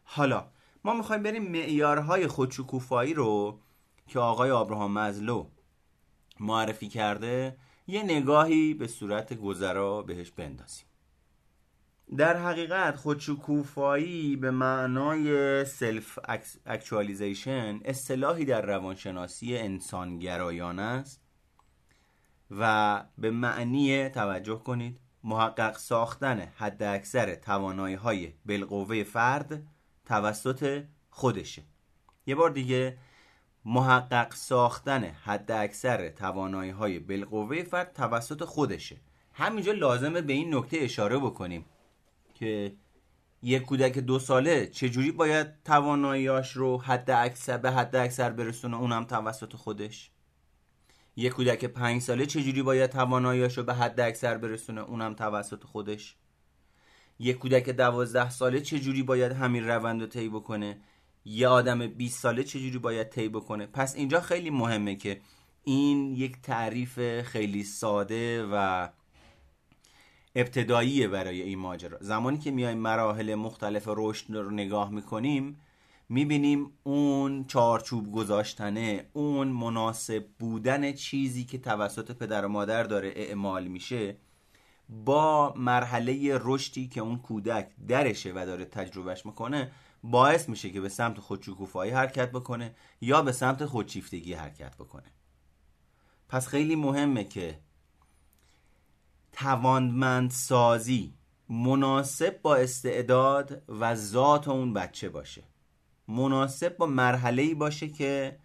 [0.04, 0.50] حالا
[0.84, 3.60] ما می‌خوایم بریم معیارهای خودشکوفایی رو
[4.06, 5.46] که آقای آبراهام مزلو
[6.40, 10.84] معرفی کرده یه نگاهی به صورت گذرا بهش بندازیم.
[12.16, 16.18] در حقیقت خودشکوفایی به معنای سلف
[16.66, 21.27] اکچوالیزیشن اصطلاحی در روانشناسی انسانگرایانه است
[22.50, 29.62] و به معنی توجه کنید محقق ساختن حد اکثر توانایی های بالقوه فرد
[30.06, 31.62] توسط خودشه.
[32.26, 32.98] یه بار دیگه
[33.64, 38.96] محقق ساختن حد اکثر توانایی های بالقوه فرد توسط خودشه.
[39.32, 41.64] همینجا لازمه به این نکته اشاره بکنیم
[42.34, 42.76] که
[43.42, 49.04] یک کودک دو ساله چجوری باید تواناییاش رو حد اکثر به حد اکثر برسونه اونم
[49.04, 50.10] توسط خودش؟
[51.18, 56.16] یک کودک پنج ساله چجوری باید تواناییاش رو به حد اکثر برسونه؟ اونم توسط خودش.
[57.18, 60.80] یک کودک دوازده ساله چجوری باید همین روند رو طی بکنه؟
[61.24, 65.20] یه آدم 20 ساله چجوری باید طی بکنه؟ پس اینجا خیلی مهمه که
[65.64, 68.88] این یک تعریف خیلی ساده و
[70.34, 71.98] ابتداییه برای این ماجرا.
[72.00, 75.60] زمانی که میایم مراحل مختلف رشد رو نگاه می‌کنیم
[76.08, 83.68] می‌بینیم اون چارچوب گذاشتنه اون مناسب بودن چیزی که توسط پدر و مادر داره اعمال
[83.68, 84.16] میشه
[84.88, 89.70] با مرحله رشدی که اون کودک درشه و داره تجربهش می‌کنه
[90.02, 95.12] باعث میشه که به سمت خودشکوفایی حرکت بکنه یا به سمت خودشیفتگی حرکت بکنه.
[96.28, 97.58] پس خیلی مهمه که
[99.32, 101.14] توانمند سازی
[101.48, 105.44] مناسب با استعداد و ذات اون بچه باشه.
[106.08, 108.38] مناسب با مرحله ای باشه که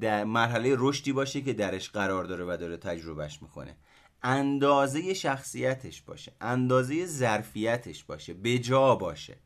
[0.00, 3.76] در مرحله رشدی باشه که درش قرار داره و داره تجربهش می‌کنه.
[4.22, 9.36] اندازه شخصیتش باشه اندازه ظرفیتش باشه بجا باشه.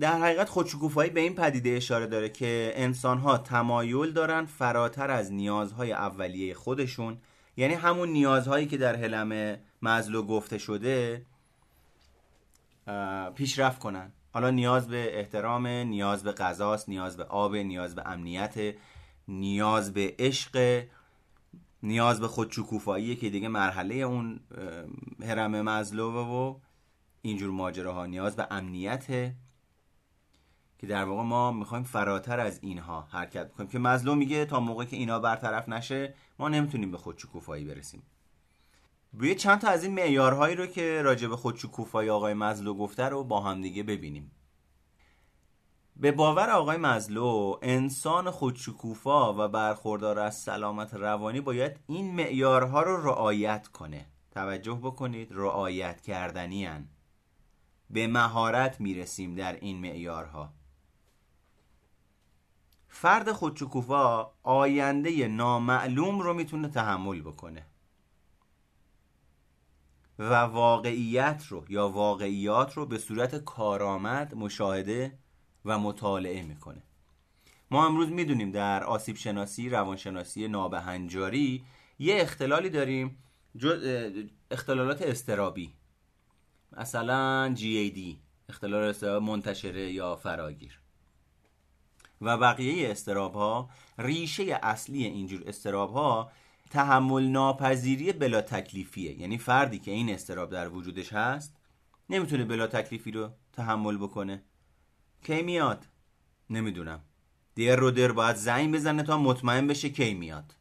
[0.00, 5.32] در حقیقت خودشکوفایی به این پدیده اشاره داره که انسان ها تمایل دارن فراتر از
[5.32, 7.18] نیازهای اولیه خودشون.
[7.56, 11.26] یعنی همون نیازهایی که در حلم مزلو گفته شده
[13.34, 14.12] پیشرفت کنن.
[14.36, 18.74] حالا نیاز به احترام نیاز به غذاست نیاز به آب نیاز به امنیت
[19.28, 20.84] نیاز به عشق
[21.82, 24.40] نیاز به خودشکوفایی که دیگه مرحله اون
[25.22, 26.54] هرم مزلو و
[27.22, 28.06] اینجور ماجراها.
[28.06, 29.06] نیاز به امنیت
[30.78, 33.68] که در واقع ما می‌خوایم فراتر از اینها حرکت بکنیم.
[33.68, 38.02] که مزلو میگه تا موقعی که اینا برطرف نشه ما نمی‌تونیم به خودشکوفایی برسیم.
[39.18, 43.24] روی چند تا از این معیارهایی رو که راجع به خودشکوفایی آقای مزلو گفته رو
[43.24, 44.30] با هم دیگه ببینیم.
[45.96, 53.06] به باور آقای مزلو انسان خودشکوفا و برخوردار از سلامت روانی باید این معیارها رو
[53.06, 54.06] رعایت کنه.
[54.30, 56.88] توجه بکنید رعایت کردنی هن.
[57.90, 60.52] به مهارت می‌رسیم در این معیارها.
[62.88, 67.66] فرد خودشکوفا آینده نامعلوم رو می‌تونه تحمل بکنه.
[70.18, 75.18] و واقعیت رو یا واقعیات رو به صورت کارآمد مشاهده
[75.64, 76.82] و مطالعه می‌کنه.
[77.70, 81.64] ما امروز می‌دونیم در آسیب شناسی روانشناسی نابهنجاری
[81.98, 83.18] یه اختلالی داریم
[84.50, 85.74] اختلالات استرابی
[86.72, 87.98] مثلا GAD
[88.48, 90.80] اختلال استراب منتشره یا فراگیر.
[92.20, 96.32] و بقیه استراب ها ریشه اصلی اینجور استراب ها
[96.70, 99.20] تحمل ناپذیری بلا تکلیفیه.
[99.20, 101.56] یعنی فردی که این استراب در وجودش هست
[102.10, 104.42] نمی‌تونه بلا تکلیفی رو تحمل بکنه.
[105.22, 105.86] کی میاد؟
[106.50, 107.00] نمی‌دونم.
[107.56, 110.54] در رو در باید زنگ بزنه تا مطمئن بشه کی میاد.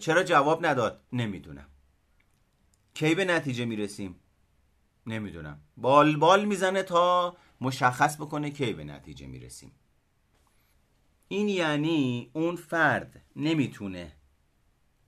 [0.00, 1.66] چرا جواب نداد؟ نمی‌دونم.
[2.94, 4.16] کی به نتیجه می‌رسیم؟
[5.06, 5.60] نمی‌دونم.
[5.76, 9.72] بال بال می‌زنه تا مشخص بکنه کی به نتیجه می‌رسیم.
[11.28, 14.12] این یعنی اون فرد نمی‌تونه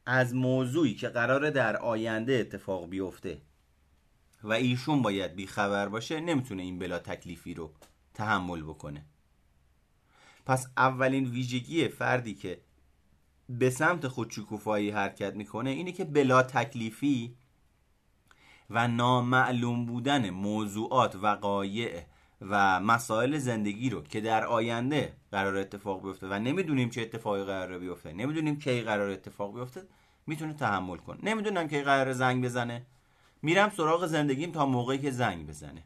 [0.06, 3.40] از موضوعی که قراره در آینده اتفاق بیفته.
[4.42, 7.72] و ایشون باید بیخبر باشه نمی‌تونه این بلا تکلیفی رو
[8.14, 9.04] تحمل بکنه.
[10.46, 12.60] پس اولین ویژگی فردی که
[13.48, 17.36] به سمت خودشکوفایی حرکت می‌کنه اینه که بلا تکلیفی
[18.70, 22.02] و نامعلوم بودن موضوعات وقایع
[22.40, 27.78] و مسائل زندگی رو که در آینده قرار اتفاق بیفته و نمی‌دونیم چه اتفاقی قرار
[27.78, 29.82] بیفته نمی‌دونیم کی قرار اتفاق بیفته
[30.26, 31.18] می‌تونه تحمل کنه.
[31.22, 32.86] نمی‌دونم کی قرار زنگ بزنه.
[33.42, 35.82] میرم سراغ زندگیم تا موقعی که زنگ بزنه.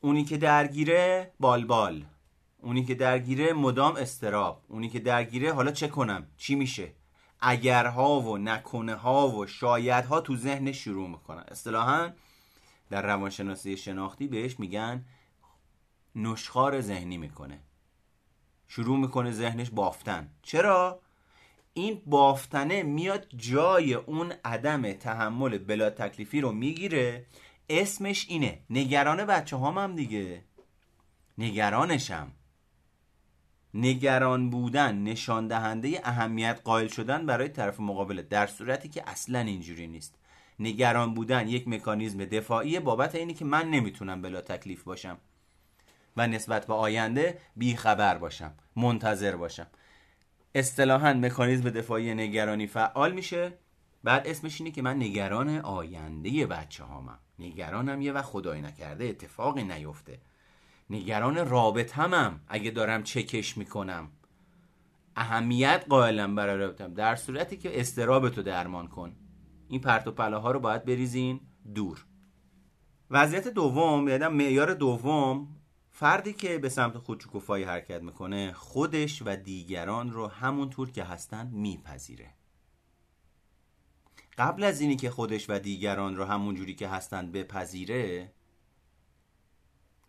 [0.00, 2.04] اونی که درگیره بالبال
[2.62, 4.62] اونی که درگیره مدام استراب.
[4.68, 6.92] اونی که درگیره حالا چه کنم؟ چی میشه؟
[7.40, 11.44] اگرها و نکنه ها و شایدها تو ذهن شروع می‌کنن.
[11.48, 12.10] اصطلاحا
[12.92, 15.04] در روانشناسی شناختی بهش میگن
[16.14, 17.60] نشخار ذهنی می‌کنه.
[18.68, 20.30] شروع می‌کنه ذهنش بافتن.
[20.42, 21.00] چرا؟
[21.74, 27.26] این بافتنه میاد جای اون عدم تحمل بلا تکلیفی رو می‌گیره.
[27.68, 28.62] اسمش اینه.
[28.70, 30.44] نگران بچه هام هم دیگه.
[31.38, 32.32] نگرانشم.
[33.74, 39.86] نگران بودن نشان دهنده اهمیت قائل شدن برای طرف مقابل در صورتی که اصلا اینجوری
[39.86, 40.18] نیست.
[40.58, 45.18] نگران بودن یک مکانیزم دفاعی بابت اینی که من نمی‌تونم بلا تکلیف باشم
[46.16, 49.66] و نسبت به آینده بیخبر باشم منتظر باشم.
[50.54, 53.52] اصطلاحا مکانیزم دفاعی نگرانی فعال میشه
[54.04, 59.64] بعد اسمش اینه که من نگران آینده بچه هامم نگرانم یه و خدای نکرده اتفاقی
[59.64, 60.18] نیفته.
[60.90, 64.08] نگران رابط همم اگه دارم چکش می‌کنم.
[65.16, 69.12] اهمیت قائلم برای رابطم در صورتی که استرابتو درمان کن.
[69.72, 71.40] این پرت و ها رو باید بریزین
[71.74, 72.06] دور.
[73.10, 75.48] وضعیت دوم یادم معیار دوم
[75.90, 82.34] فردی که به سمت خودشکوفایی حرکت می‌کنه خودش و دیگران رو همونطور که هستن میپذیره.
[84.38, 88.32] قبل از اینی که خودش و دیگران رو همونجوری که هستن بپذیره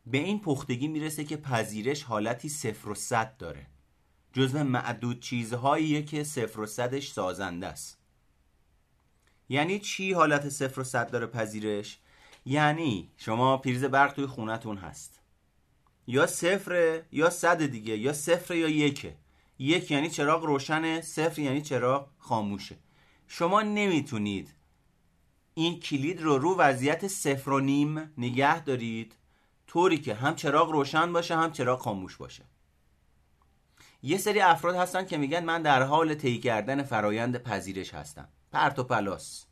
[0.06, 3.68] به این پختگی می‌رسه که پذیرش حالتی صفر و صد داره.
[4.34, 8.03] جزو معدود چیزهاییه که صفر و صدش سازنده است.
[9.50, 11.98] یعنی چی حالت صفر و صد داره پذیرش؟
[12.46, 15.20] یعنی شما پریز برق توی خونتون هست.
[16.08, 19.16] یا صفر یا صد دیگه یا صفر یا یکه.
[19.60, 22.76] یک یعنی چراغ روشنه صفر یعنی چراغ خاموشه.
[23.28, 24.54] شما نمی‌تونید
[25.54, 29.16] این کلید رو رو وضعیت صفر و نیم نگه دارید
[29.68, 32.44] طوری که هم چراغ روشن باشه هم چراغ خاموش باشه.
[34.04, 38.28] یه سری افراد هستن که میگن من در حال طی کردن فرایند پذیرش هستم.
[38.54, 39.46] پرت و پلاس.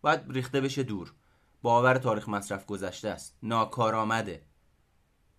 [0.00, 1.14] باید ریخته بشه دور.
[1.62, 3.38] باور تاریخ مصرف گذشته است.
[3.42, 4.42] ناکارآمده.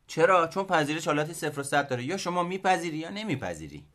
[0.07, 2.03] چرا؟ چون پذیرش حالت صفر و صد داره.
[2.03, 3.85] یا شما میپذیری یا نمیپذیری.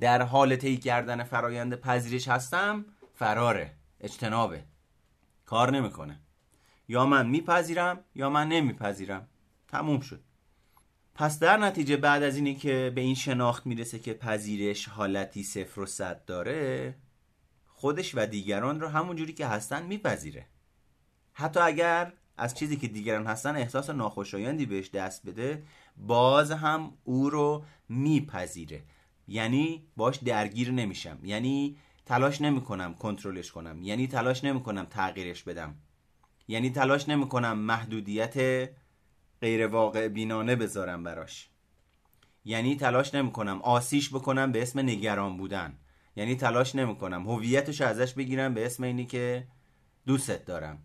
[0.00, 3.74] در حال طی کردن فرایند پذیرش هستم فراره.
[4.00, 4.64] اجتنابه.
[5.46, 6.20] کار نمی‌کنه.
[6.88, 9.28] یا من میپذیرم یا من نمیپذیرم.
[9.68, 10.20] تموم شد.
[11.14, 15.80] پس در نتیجه بعد از اینی که به این شناخت می‌رسه که پذیرش حالتی صفر
[15.80, 16.94] و صد داره
[17.82, 20.46] خودش و دیگران رو همون جوری که هستن میپذیره.
[21.32, 25.62] حتی اگر از چیزی که دیگران هستن احساس ناخوشایندی بهش دست بده
[25.96, 28.82] باز هم او رو میپذیره.
[29.28, 31.18] یعنی باش درگیر نمیشم.
[31.22, 31.76] یعنی
[32.06, 33.82] تلاش نمی‌کنم کنترلش کنم.
[33.82, 35.74] یعنی تلاش نمی‌کنم تغییرش بدم.
[36.48, 38.68] یعنی تلاش نمی‌کنم محدودیت
[39.40, 41.50] غیر واقع بینانه بذارم براش.
[42.44, 45.78] یعنی تلاش نمی‌کنم آسیش بکنم به اسم نگران بودن.
[46.16, 47.28] یعنی تلاش نمی‌کنم.
[47.28, 49.46] هویتش ازش بگیرم به اسم اینی که
[50.06, 50.78] دوستت دارم.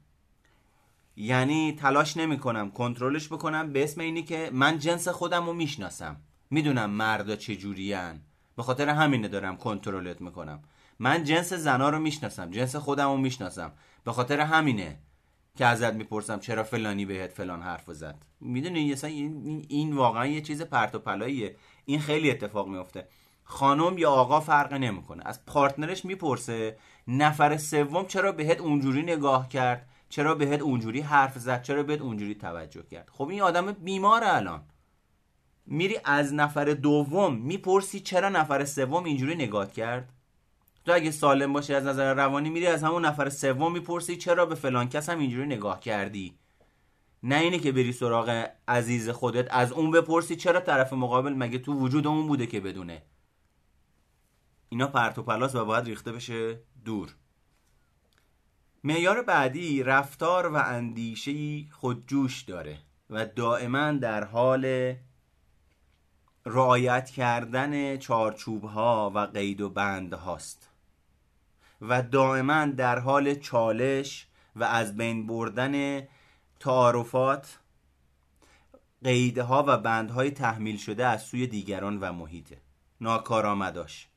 [1.15, 6.15] یعنی تلاش نمی‌کنم کنترلش بکنم به اسم اینی که من جنس خودم رو می‌شناسم.
[6.49, 8.21] می‌دونم مردا چجورین.
[8.55, 10.63] به خاطر همینه دارم کنترلت می‌کنم.
[10.99, 13.71] من جنس زنا رو می‌شناسم جنس خودم رو می‌شناسم.
[14.03, 14.99] به خاطر همینه
[15.55, 18.25] که ازت می‌پرسم چرا فلانی بهت فلان حرف زد.
[18.41, 21.55] می‌دونی این, این واقعا یه چیز پرت و پلاییه.
[21.85, 23.07] این خیلی اتفاق میفته
[23.49, 25.23] خانم یا آقا فرق نمی‌کنه.
[25.25, 26.77] از پارتنرش می‌پرسه
[27.07, 32.35] نفر سوم چرا بهت اونجوری نگاه کرد؟ چرا بهت اونجوری حرف زد؟ چرا بهت اونجوری
[32.35, 34.63] توجه کرد؟ خب این آدم بیماره الان.
[35.65, 40.09] میری از نفر دوم می‌پرسی چرا نفر سوم اینجوری نگاه کرد؟
[40.85, 44.55] تو اگه سالم باشی از نظر روانی میری از همون نفر سوم می‌پرسی چرا به
[44.55, 46.37] فلان کس هم اینجوری نگاه کردی؟
[47.23, 51.73] نه اینه که بری سراغ عزیز خودت از اون بپرسی چرا طرف مقابل مگه تو
[51.73, 53.01] وجود اون بوده که بدونه؟
[54.69, 57.15] اینا پرت و پلاس و باید ریخته بشه دور.
[58.83, 62.77] معیار بعدی رفتار و اندیشهی خودجوش داره
[63.09, 64.95] و دائما در حال
[66.45, 70.69] رعایت کردن چارچوب ها و قید و بند هاست
[71.81, 76.01] و دائما در حال چالش و از بین بردن
[76.59, 77.59] تعارفات
[79.03, 82.57] قیدها و بندهای تحمیل شده از سوی دیگران و محیطه.
[83.01, 84.07] ناکارآمداش.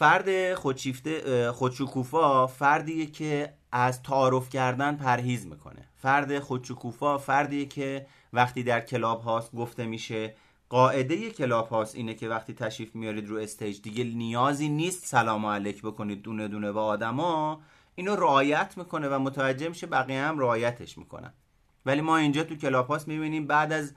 [0.00, 5.88] فرد خودشیفته خودشکوفا فردیه که از تعارف کردن پرهیز می‌کنه.
[5.96, 10.34] فرد خودشکوفا فردیه که وقتی در Clubhouse گفته میشه
[10.68, 16.22] قاعده Clubhouse اینه که وقتی تشریف میارید رو stage دیگه نیازی نیست سلام علیک بکنید
[16.22, 17.60] دونه دونه به آدما.
[17.94, 21.32] اینو رعایت می‌کنه و متوجه میشه بقیه هم رعایتش می‌کنن.
[21.86, 23.94] ولی ما اینجا تو Clubhouse می‌بینیم بعد از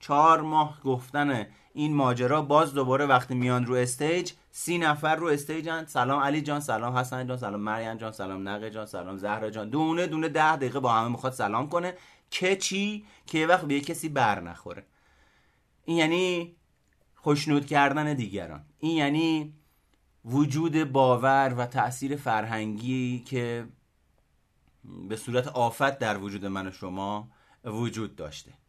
[0.00, 5.74] چهار ماه گفتن این ماجرا باز دوباره وقتی میان رو stage سی نفر رو stage
[5.74, 9.50] ن سلام علی جان سلام حسن جان سلام مریم جان سلام نقه جان سلام زهرا
[9.50, 9.70] جان.
[9.70, 11.94] دونه دونه ده دقیقه با همه می‌خواد سلام کنه
[12.30, 14.86] که چی؟ که یه وقت به کسی بر نخوره.
[15.84, 16.56] این یعنی
[17.14, 18.64] خوشنود کردن دیگران.
[18.78, 19.54] این یعنی
[20.24, 23.68] وجود باور و تاثیر فرهنگی که
[25.08, 27.28] به صورت آفت در وجود من و شما
[27.64, 28.59] وجود داشته.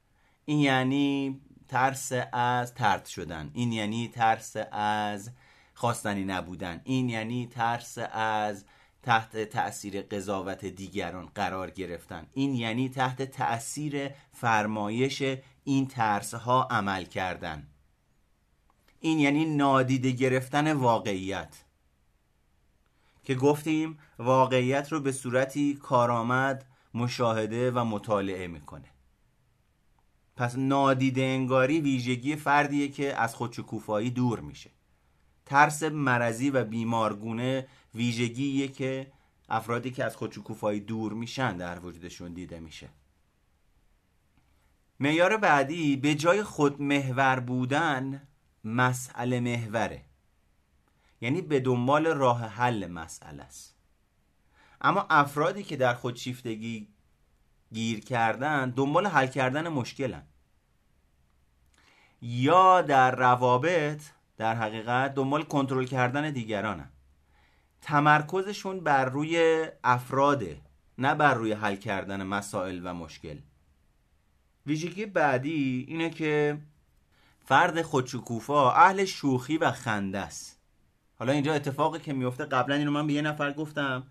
[0.52, 3.52] این یعنی ترس از ترد شدن.
[3.54, 5.32] این یعنی ترس از
[5.74, 6.82] خواستنی نبودن.
[6.84, 8.66] این یعنی ترس از
[9.04, 12.28] تحت تأثیر قضاوت دیگران قرار گرفتن.
[12.34, 15.24] این یعنی تحت تأثیر فرمایش
[15.64, 17.68] این ترس ها عمل کردن.
[19.00, 21.64] این یعنی نادیده گرفتن واقعیت.
[23.24, 28.88] که گفتیم واقعیت رو به صورتی کارآمد مشاهده و مطالعه می‌کنه.
[30.36, 34.70] پس نادیده انگاری ویژگی فردیه که از خودشکوفایی دور میشه.
[35.46, 39.12] ترس مرضی و بیمارگونه ویژگیه که
[39.50, 42.90] افرادی که از خودشکوفایی دور میشن در وجودشون دیده میشه.
[45.00, 48.28] معیار بعدی به جای خود محور بودن
[48.64, 50.06] مسئله محوره.
[51.22, 53.76] یعنی به دنبال راه حل مسئله است.
[54.82, 56.88] اما افرادی که در خودشیفتگی
[57.74, 60.24] گیر کردن دنبال حل کردن مشکلن.
[62.22, 64.02] یا در روابط
[64.38, 66.90] در حقیقت دنبال کنترل کردن دیگرانن.
[67.82, 70.62] تمرکزشون بر روی افراده
[70.98, 73.38] نه بر روی حل کردن مسائل و مشکل.
[74.66, 76.58] ویژگی بعدی اینه که
[77.46, 80.60] فرد خودشکوفا اهل شوخی و خنده است.
[81.20, 84.04] حالا اینجا اتفاقی که میفته قبلا اینو من به یه نفر گفتم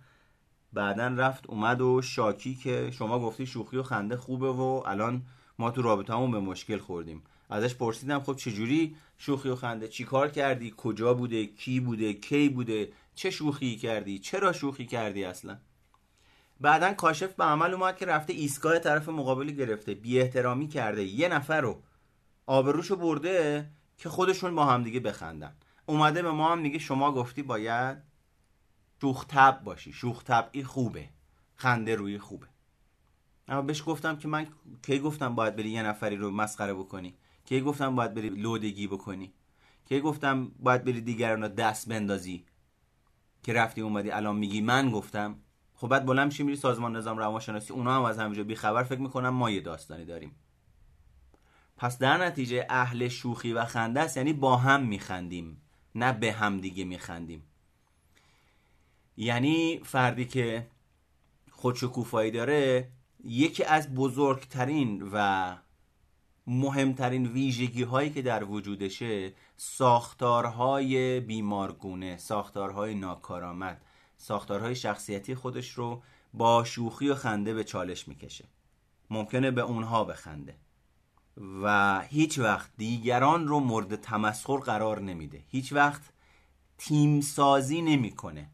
[0.72, 5.22] بعدا رفت اومد و شاکی که شما گفتی شوخی و خنده خوبه و الان
[5.58, 7.22] ما تو رابطه همون به مشکل خوردیم.
[7.50, 9.88] ازش پرسیدم خب چجوری؟ شوخی و خنده.
[9.88, 15.24] چی کار کردی؟ کجا بوده؟ کی بوده؟ کی بوده؟ چه شوخی کردی؟ چرا شوخی کردی
[15.24, 15.58] اصلا؟
[16.60, 19.94] بعدا کاشف به عمل اومد که رفته ایستگاه طرف مقابلی گرفته.
[19.94, 21.04] بی احترامی کرده.
[21.04, 21.82] یه نفر رو
[22.46, 25.56] آبروشو برده که خودشون با هم دیگه بخندن.
[25.86, 28.09] اومده به ما هم دیگه شما گفتی باید
[29.00, 29.92] شوخ تب باشی.
[29.92, 31.08] شوخ طبعی خوبه.
[31.54, 32.46] خنده روی خوبه.
[33.48, 34.46] اما بهش گفتم که من
[34.82, 39.32] کی گفتم باید بری یه نفری رو مسخره بکنی؟ کی گفتم باید بری لودگی بکنی؟
[39.88, 42.44] کی گفتم باید بری دیگران رو دست بندازی؟
[43.42, 45.36] که رفتی اومدی الان میگی من گفتم.
[45.74, 49.28] خب بعد بلند میشی میری سازمان نظام روانشناسی اونا هم از همینجا بیخبر فکر می‌کنم
[49.28, 50.34] ما یه داستانی داریم.
[51.76, 55.62] پس در نتیجه اهل شوخی و خنده است یعنی با هم میخندیم
[55.94, 57.42] نه به هم دیگه میخندیم.
[59.20, 60.66] یعنی فردی که
[61.50, 62.88] خودشکوفایی داره
[63.24, 65.56] یکی از بزرگترین و
[66.46, 73.84] مهمترین ویژگی هایی که در وجودشه ساختارهای بیمارگونه ساختارهای ناکارآمد
[74.16, 76.02] ساختارهای شخصیتی خودش رو
[76.34, 78.44] با شوخی و خنده به چالش می‌کشه.
[79.10, 80.56] ممکنه به اونها بخنده.
[81.62, 85.44] و هیچ وقت دیگران رو مورد تمسخر قرار نمیده.
[85.48, 86.02] هیچ وقت
[86.78, 88.50] تیم سازی نمی‌کنه.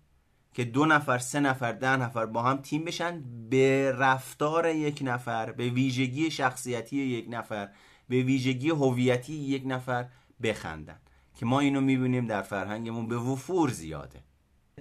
[0.57, 3.23] که دو نفر سه نفر ده نفر با هم تیم بشن.
[3.51, 7.69] به رفتار یک نفر به ویژگی شخصیتی یک نفر
[8.09, 10.07] به ویژگی هویتی یک نفر
[10.43, 11.01] بخندن.
[11.35, 14.21] که ما اینو می‌بینیم در فرهنگمون به وفور زیاده.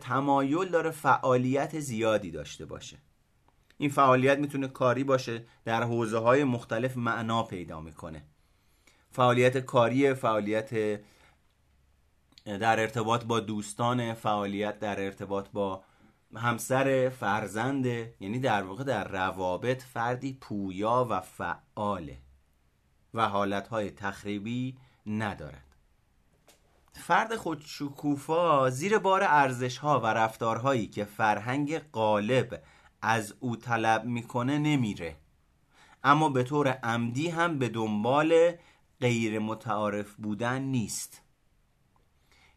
[0.02, 2.98] تمایل داره فعالیت زیادی داشته باشه.
[3.78, 8.24] این فعالیت می‌تونه کاری باشه در حوزه های مختلف معنا پیدا می‌کنه.
[9.12, 11.00] فعالیت کاری فعالیت
[12.46, 15.84] در ارتباط با دوستان فعالیت در ارتباط با
[16.36, 17.86] همسر فرزند
[18.20, 22.18] یعنی در واقع در روابط فردی پویا و فعاله
[23.14, 25.76] و حالتهای تخریبی ندارد.
[26.94, 32.62] فرد خودشکوفا زیر بار ارزش ها و رفتارهایی که فرهنگ غالب
[33.02, 35.16] از او طلب می‌کنه نمیره.
[36.04, 38.52] اما به طور عمدی هم به دنبال
[39.02, 41.25] غیر متعارف بودن نیست.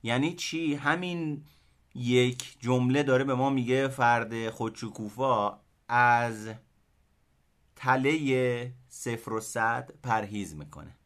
[0.08, 1.44] یعنی چی؟ همین
[1.94, 6.48] یک جمله داره به ما میگه فرد خودشکوفا از
[7.76, 10.96] تله صفر و صد پرهیز می‌کنه.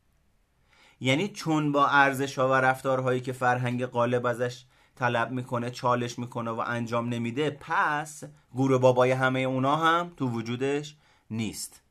[1.01, 4.65] یعنی چون با ارزش ها و رفتارهایی که فرهنگ غالب ازش
[4.97, 8.25] طلب می‌کنه چالش می‌کنه و انجام نمیده پس
[8.55, 10.97] گروه بابای همه اونا هم تو وجودش
[11.31, 11.83] نیست.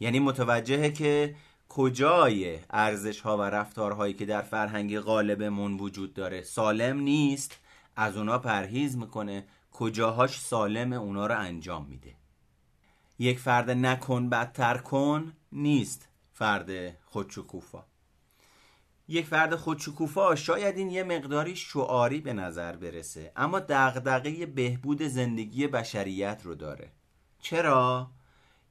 [0.00, 1.34] یعنی متوجهه که
[1.74, 7.58] کجای ارزش ها و رفتارهایی که در فرهنگ غالبمون وجود داره؟ سالم نیست.
[7.96, 12.14] از اونا پرهیز می‌کنه کجاهاش سالم اونا رو انجام میده.
[13.18, 17.84] یک فرد نکن بدتر کن نیست فرد خودشکوفا.
[19.08, 25.66] یک فرد خودشکوفا شاید این یه مقداری شعاری به نظر برسه اما دغدغه بهبود زندگی
[25.66, 26.92] بشریت رو داره.
[27.40, 28.10] چرا؟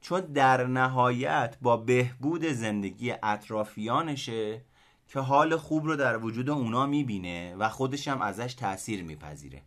[0.02, 4.64] چون در نهایت با بهبود زندگی اطرافیانشه
[5.08, 9.62] که حال خوب رو در وجود اونا می‌بینه و خودش هم ازش تأثیر میپذیره.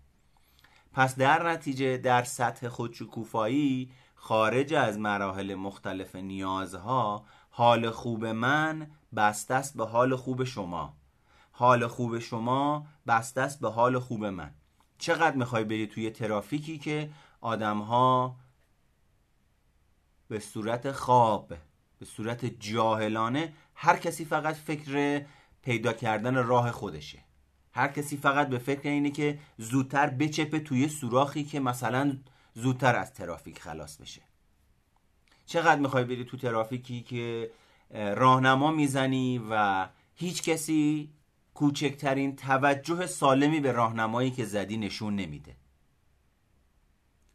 [0.94, 9.64] پس در نتیجه در سطح خودشکوفایی خارج از مراحل مختلف نیازها حال خوب من بسته
[9.76, 10.94] به حال خوب شما.
[11.52, 14.52] حال خوب شما بسته به حال خوب من.
[14.98, 17.10] چقدر می‌خوای بری توی ترافیکی که
[17.42, 18.36] آدم ها
[20.28, 21.54] به صورت خواب
[22.00, 25.26] به صورت جاهلانه هر کسی فقط فکر
[25.62, 27.20] پیدا کردن راه خودشه.
[27.74, 32.18] هر کسی فقط به فکر اینه که زودتر بچپه توی سوراخی که مثلا
[32.54, 34.22] زودتر از ترافیک خلاص بشه.
[35.46, 37.52] چقدر می‌خوای بری تو ترافیکی که
[37.92, 41.10] راهنما می‌زنی و هیچ کسی
[41.54, 45.56] کوچکترین توجه سالمی به راهنمایی که زدی نشون نمیده.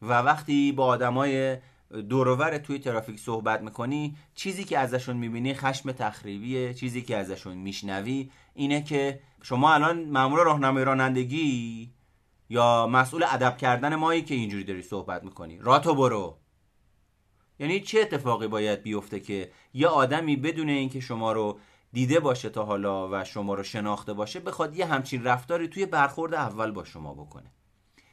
[0.02, 1.58] و وقتی با آدمای
[1.90, 8.30] دورور توی ترافیک صحبت می‌کنی چیزی که ازشون می‌بینی خشم تخریبیه چیزی که ازشون میشنوی
[8.54, 11.90] اینه که شما الان مامور راهنمای رانندگی
[12.50, 16.38] یا مسئول ادب کردن مایی که اینجوری داری صحبت می‌کنی؟ راتو برو.
[17.58, 21.58] یعنی چه اتفاقی باید بیفته که یه آدمی بدون اینکه شما رو
[21.92, 26.34] دیده باشه تا حالا و شما رو شناخته باشه بخواد یه همچین رفتاری توی برخورد
[26.34, 27.52] اول با شما بکنه؟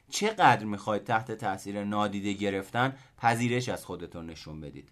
[0.09, 4.91] چقدر می‌خواید تحت تاثیر نادیده گرفتن پذیرش از خودتون نشون بدید؟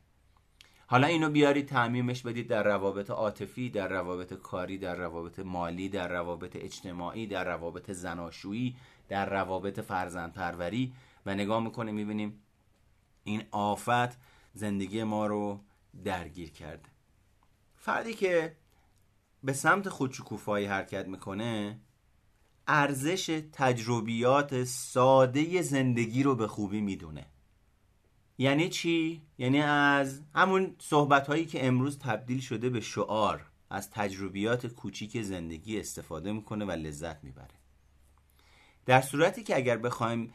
[0.87, 6.07] حالا اینو بیارید تعمیمش بدید در روابط عاطفی در روابط کاری در روابط مالی در
[6.07, 8.75] روابط اجتماعی در روابط زناشویی
[9.07, 10.93] در روابط فرزند پروری
[11.25, 12.43] و نگاه می‌کنه می‌بینیم
[13.23, 14.17] این آفت
[14.53, 15.59] زندگی ما رو
[16.03, 16.89] درگیر کرده.
[17.75, 18.55] فردی که
[19.43, 21.79] به سمت خودشکوفایی حرکت می‌کنه
[22.67, 27.25] ارزش تجربیات ساده زندگی رو به خوبی می‌دونه
[28.37, 34.67] یعنی چی؟ یعنی از همون صحبت هایی که امروز تبدیل شده به شعار از تجربیات
[34.67, 37.55] کوچیک زندگی استفاده می‌کنه و لذت می‌بره
[38.85, 40.33] در صورتی که اگر بخوایم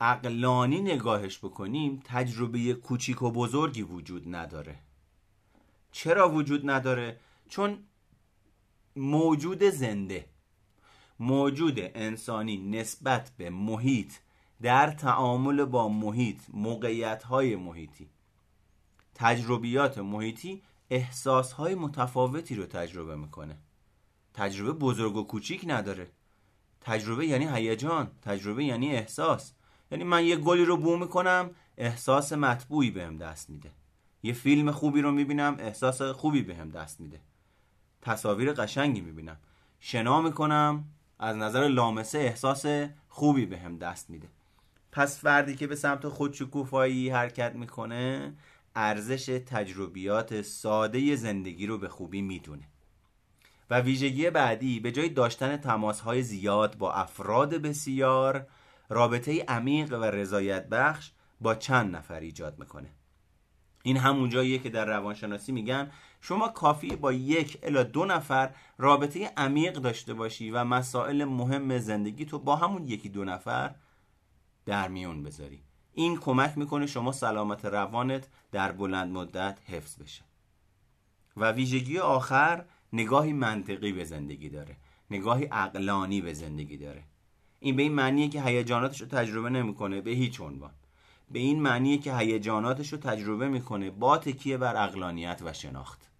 [0.00, 4.78] عقلانی نگاهش بکنیم تجربه کوچیک و بزرگی وجود نداره
[5.92, 7.78] چرا وجود نداره؟ چون
[8.96, 10.24] موجود زنده
[11.20, 14.12] موجود انسانی نسبت به محیط
[14.62, 18.10] در تعامل با محیط موقعیت های محیطی
[19.14, 23.56] تجربیات محیطی احساس های متفاوتی رو تجربه می‌کنه.
[24.34, 26.10] تجربه بزرگ و کوچیک نداره.
[26.80, 29.52] تجربه یعنی هیجان تجربه یعنی احساس.
[29.90, 33.70] یعنی من یه گلی رو بو می‌کنم احساس مطبوعی بهم دست میده.
[34.22, 37.20] یه فیلم خوبی رو می‌بینم احساس خوبی بهم دست میده.
[38.02, 39.36] تصاویر قشنگی می‌بینم.
[39.80, 40.84] شنا می‌کنم
[41.22, 42.66] از نظر لامسه احساس
[43.08, 44.28] خوبی بهم دست میده.
[44.92, 48.34] پس فردی که به سمت خودشکوفایی حرکت می‌کنه
[48.74, 52.62] ارزش تجربیات ساده زندگی رو به خوبی می‌دونه.
[53.70, 58.46] و ویژگی بعدی به جای داشتن تماسهای زیاد با افراد بسیار
[58.88, 61.10] رابطه عمیق و رضایت بخش
[61.40, 62.88] با چند نفر ایجاد می‌کنه.
[63.82, 69.32] این همون جاییه که در روانشناسی میگن شما کافی با یک الا دو نفر رابطه
[69.36, 73.74] عمیق داشته باشی و مسائل مهم زندگی تو با همون یکی دو نفر
[74.66, 75.62] در میون بذاری.
[75.92, 80.22] این کمک می‌کنه شما سلامت روانت در بلند مدت حفظ بشه.
[81.36, 84.76] و ویژگی آخر نگاهی منطقی به زندگی داره.
[85.10, 87.02] نگاهی عقلانی به زندگی داره.
[87.60, 90.70] این به این معنیه که هیجاناتش رو تجربه نمی‌کنه به هیچ عنوان.
[91.30, 96.10] به این معنیه که هیجاناتش رو تجربه می‌کنه با تکیه بر اقلانیت و شناخت.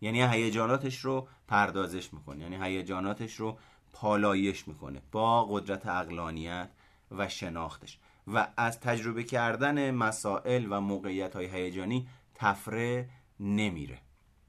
[0.00, 3.58] یعنی هیجاناتش رو پردازش می‌کنه یعنی هیجاناتش رو
[3.92, 6.70] پالایش می‌کنه با قدرت اقلانیت
[7.10, 7.98] و شناختش.
[8.26, 13.08] و از تجربه کردن مسائل و موقعیت های هیجانی تفره
[13.40, 13.98] نمیره.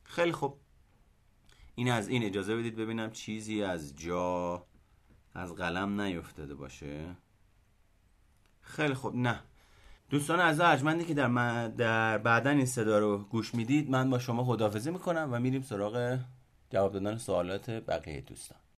[0.03, 0.57] خیلی خوب.
[1.76, 4.65] این از این اجازه بدید ببینم چیزی از جا
[5.34, 7.15] از قلم نیفتاده باشه.
[8.61, 9.15] خیلی خوب.
[9.15, 9.43] نه.
[10.10, 14.43] دوستان از ارجمندی که در, در بعدا این صدا رو گوش می‌دید من با شما
[14.43, 16.20] خدافزی می‌کنم و میریم سراغ
[16.70, 18.60] جواب دادن سوالات بقیه دوستان.